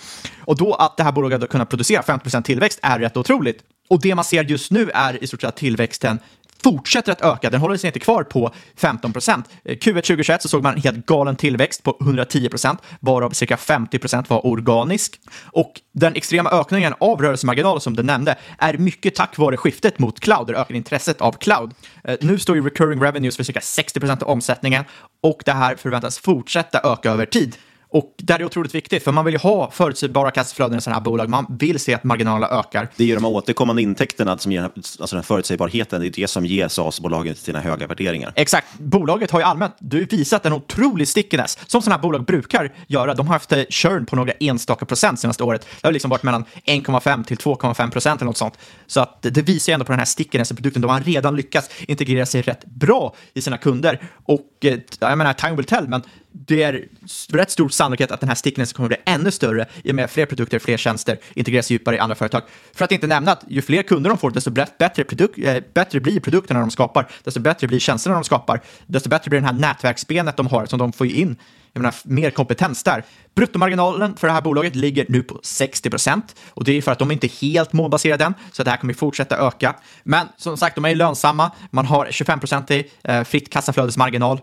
[0.40, 3.62] Och då att det här bolaget har kunnat producera 50% tillväxt är rätt otroligt.
[3.88, 6.18] Och det man ser just nu är i stort sett att tillväxten
[6.64, 7.50] fortsätter att öka.
[7.50, 9.48] Den håller sig inte kvar på 15 procent.
[9.64, 13.56] Eh, Q1 2021 så såg man en helt galen tillväxt på 110 procent, varav cirka
[13.56, 15.20] 50 procent var organisk.
[15.44, 20.20] Och den extrema ökningen av rörelsemarginal som du nämnde är mycket tack vare skiftet mot
[20.20, 21.74] cloud, det ökade intresset av cloud.
[22.04, 24.84] Eh, nu står ju recurring revenues för cirka 60 procent av omsättningen
[25.22, 27.56] och det här förväntas fortsätta öka över tid.
[27.96, 31.04] Och det är otroligt viktigt, för man vill ju ha förutsägbara kassaflöden i sådana här
[31.04, 31.28] bolag.
[31.28, 32.88] Man vill se att marginalerna ökar.
[32.96, 36.46] Det är ju de återkommande intäkterna som ger alltså den förutsägbarheten, det är det som
[36.46, 38.32] ger SAS-bolagen sina höga värderingar.
[38.36, 38.66] Exakt.
[38.78, 43.14] Bolaget har ju allmänt du visat en otrolig stickiness, som sådana här bolag brukar göra.
[43.14, 45.66] De har haft eh, churn på några enstaka procent senaste året.
[45.80, 48.58] Det har liksom varit mellan 1,5 till 2,5 procent eller något sånt.
[48.86, 50.82] Så att det visar ju ändå på den här stickiness i produkten.
[50.82, 54.02] De har redan lyckats integrera sig rätt bra i sina kunder.
[54.24, 56.02] Och Eh, jag menar, time will tell, men
[56.32, 56.88] det är
[57.32, 60.10] rätt stor sannolikhet att den här stickningen kommer bli ännu större i och med att
[60.10, 62.42] fler produkter, fler tjänster integreras djupare i andra företag.
[62.74, 66.00] För att inte nämna att ju fler kunder de får, desto bättre, produk äh, bättre
[66.00, 69.52] blir produkterna de skapar, desto bättre blir tjänsterna de skapar, desto bättre blir det här
[69.52, 71.36] nätverksbenet de har som de får in
[71.76, 73.04] jag menar, mer kompetens där.
[73.34, 76.98] Bruttomarginalen för det här bolaget ligger nu på 60 procent och det är för att
[76.98, 79.74] de inte är helt målbaserade än, så det här kommer fortsätta öka.
[80.04, 81.50] Men som sagt, de är lönsamma.
[81.70, 84.40] Man har 25 procent i eh, fritt kassaflödesmarginal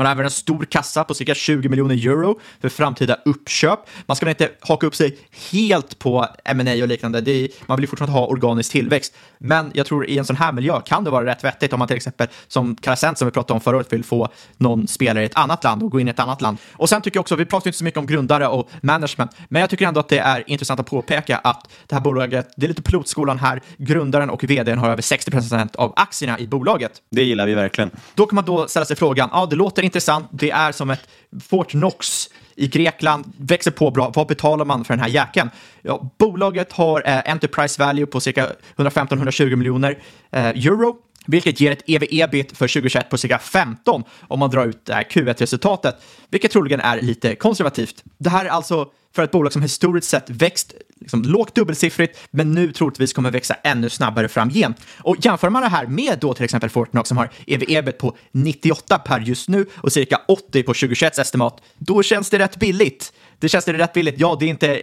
[0.00, 3.80] man har även en stor kassa på cirka 20 miljoner euro för framtida uppköp.
[4.06, 5.18] Man ska inte haka upp sig
[5.52, 7.18] helt på M&A och liknande.
[7.18, 9.14] Är, man vill fortfarande ha organisk tillväxt.
[9.38, 11.88] Men jag tror i en sån här miljö kan det vara rätt vettigt om man
[11.88, 15.26] till exempel som Karasent som vi pratade om förra året vill få någon spelare i
[15.26, 16.58] ett annat land och gå in i ett annat land.
[16.72, 19.60] Och sen tycker jag också, vi pratar inte så mycket om grundare och management, men
[19.60, 22.68] jag tycker ändå att det är intressant att påpeka att det här bolaget, det är
[22.68, 26.92] lite pilotskolan här, grundaren och vdn har över 60 procent av aktierna i bolaget.
[27.10, 27.90] Det gillar vi verkligen.
[28.14, 30.28] Då kan man då ställa sig frågan, ja det låter intressant.
[30.32, 31.08] Det är som ett
[31.48, 34.12] Fort Knox i Grekland, växer på bra.
[34.14, 35.50] Vad betalar man för den här jäkeln?
[35.82, 39.98] Ja, bolaget har eh, Enterprise Value på cirka 115-120 miljoner
[40.30, 44.86] eh, euro vilket ger ett ev-ebit för 2021 på cirka 15 om man drar ut
[44.86, 45.96] det här Q1-resultatet,
[46.30, 48.04] vilket troligen är lite konservativt.
[48.18, 52.52] Det här är alltså för ett bolag som historiskt sett växt liksom, lågt dubbelsiffrigt, men
[52.52, 54.76] nu troligtvis kommer växa ännu snabbare framgent.
[54.98, 58.98] Och jämför man det här med då till exempel Fortnox som har ev-ebit på 98
[58.98, 63.12] per just nu och cirka 80 på 2021 estimat, då känns det rätt billigt.
[63.38, 64.14] Det känns det rätt billigt.
[64.18, 64.82] Ja, det är inte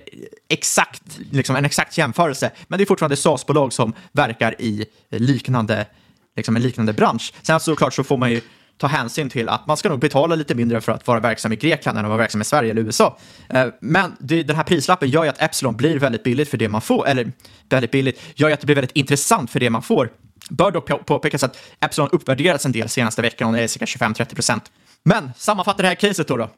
[0.49, 5.86] exakt, liksom en exakt jämförelse, men det är fortfarande SaaS-bolag som verkar i liknande
[6.36, 7.34] liksom en liknande bransch.
[7.41, 8.41] Sen såklart så får man ju
[8.78, 11.55] ta hänsyn till att man ska nog betala lite mindre för att vara verksam i
[11.55, 13.17] Grekland än att vara verksam i Sverige eller USA.
[13.49, 16.82] Eh, men den här prislappen gör ju att Epsilon blir väldigt billigt för det man
[16.82, 17.32] får, eller
[17.69, 20.09] väldigt billigt, gör ju att det blir väldigt intressant för det man får.
[20.49, 24.36] Bör dock påpekas att Epsilon uppvärderats en del senaste veckan och det är cirka 25-30
[24.36, 24.71] procent.
[25.03, 26.38] Men sammanfatta det här caset då.
[26.38, 26.49] då.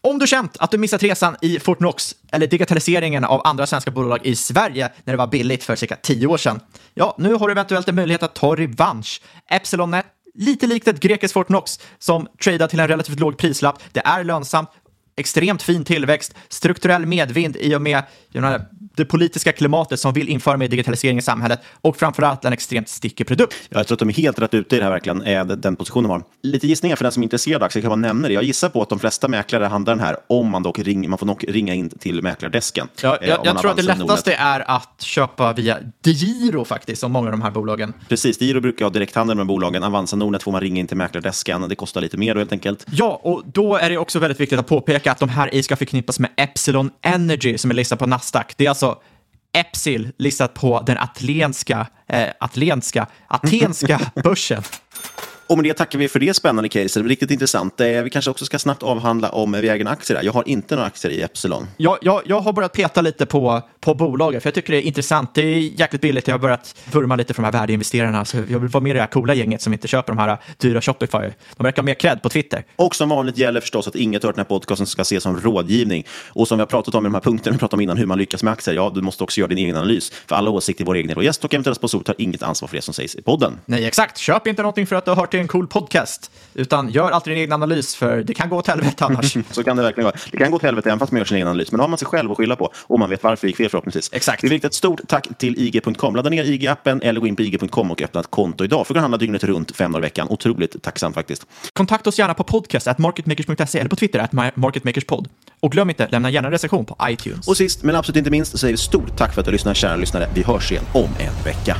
[0.00, 4.26] Om du känt att du missat resan i Fortnox eller digitaliseringen av andra svenska bolag
[4.26, 6.60] i Sverige när det var billigt för cirka tio år sedan,
[6.94, 9.20] ja, nu har du eventuellt en möjlighet att ta revansch.
[9.50, 9.90] Epsilon
[10.38, 13.82] lite likt ett grekiskt Fortnox som tradar till en relativt låg prislapp.
[13.92, 14.70] Det är lönsamt,
[15.16, 18.02] extremt fin tillväxt, strukturell medvind i och med
[18.98, 23.26] det politiska klimatet som vill införa mer digitalisering i samhället och framförallt en extremt stickig
[23.26, 23.54] produkt.
[23.68, 26.08] Jag tror att de är helt rätt ute i det här verkligen, är den positionen
[26.08, 26.22] de har.
[26.42, 28.34] Lite gissningar för den som är intresserad av aktier kan man nämna det.
[28.34, 31.18] Jag gissar på att de flesta mäklare handlar den här om man dock ring, man
[31.18, 32.88] får nog ringa in till mäklardesken.
[33.02, 37.12] Ja, jag, eh, jag tror att det lättaste är att köpa via DeGiro faktiskt, som
[37.12, 37.92] många av de här bolagen.
[38.08, 39.82] Precis, DeGiro brukar ha direkthandel med bolagen.
[39.82, 41.68] Avanza Nordnet får man ringa in till mäklardesken.
[41.68, 42.86] Det kostar lite mer då helt enkelt.
[42.90, 45.76] Ja, och då är det också väldigt viktigt att påpeka att de här ej ska
[45.76, 48.54] förknippas med Epsilon Energy som är listad på Nasdaq.
[48.56, 48.87] Det är alltså
[49.52, 54.62] Epsil listat på den atlenska, eh, atlenska, atenska börsen.
[55.48, 57.06] Och med det tackar vi för det spännande caset.
[57.06, 57.80] Riktigt intressant.
[57.80, 60.20] Eh, vi kanske också ska snabbt avhandla om vi äger aktier.
[60.22, 61.66] Jag har inte några aktier i Epsilon.
[61.76, 64.86] Jag, jag, jag har börjat peta lite på, på bolaget, för jag tycker det är
[64.86, 65.34] intressant.
[65.34, 66.28] Det är jäkligt billigt.
[66.28, 68.24] Jag har börjat vurma lite för de här värdeinvesterarna.
[68.24, 70.38] Så jag vill vara med i det här coola gänget som inte köper de här
[70.58, 71.18] dyra Shopify.
[71.56, 72.64] De verkar ha mer cred på Twitter.
[72.76, 76.06] Och som vanligt gäller förstås att inget hört den här podcasten ska ses som rådgivning.
[76.28, 78.06] Och som vi har pratat om i de här punkterna vi pratade om innan, hur
[78.06, 78.74] man lyckas med aktier.
[78.74, 80.12] Ja, du måste också göra din egen analys.
[80.26, 82.76] För alla åsikter i vår egen och gäst och eventuella sponsorer tar inget ansvar för
[82.76, 83.60] det som sägs i podden.
[83.66, 84.18] Nej, exakt.
[84.18, 87.30] Köp inte någonting för att du har hört till en cool podcast utan gör alltid
[87.32, 89.36] din egen analys, för det kan gå åt helvete annars.
[89.50, 90.16] så kan det verkligen vara.
[90.30, 91.88] Det kan gå åt helvete även fast man gör sin egen analys, men då har
[91.88, 94.10] man sig själv att skylla på och man vet varför det gick fel förhoppningsvis.
[94.12, 94.44] Exakt.
[94.44, 96.16] Vi vill rikta ett stort tack till IG.com.
[96.16, 98.86] Ladda ner IG-appen eller gå in på IG.com och öppna ett konto idag.
[98.86, 100.28] För att handla dygnet runt fem dagar i veckan.
[100.30, 101.46] Otroligt tacksam faktiskt.
[101.72, 105.28] Kontakta oss gärna på podcast at marketmakers.se eller på Twitter at marketmakerspod.
[105.60, 107.48] Och glöm inte, lämna gärna en recension på iTunes.
[107.48, 109.74] Och sist men absolut inte minst så säger vi stort tack för att du lyssnar,
[109.74, 110.28] kära lyssnare.
[110.34, 111.76] Vi hörs igen om en vecka.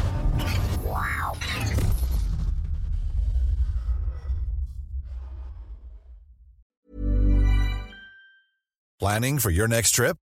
[9.00, 10.16] Planning for your next trip?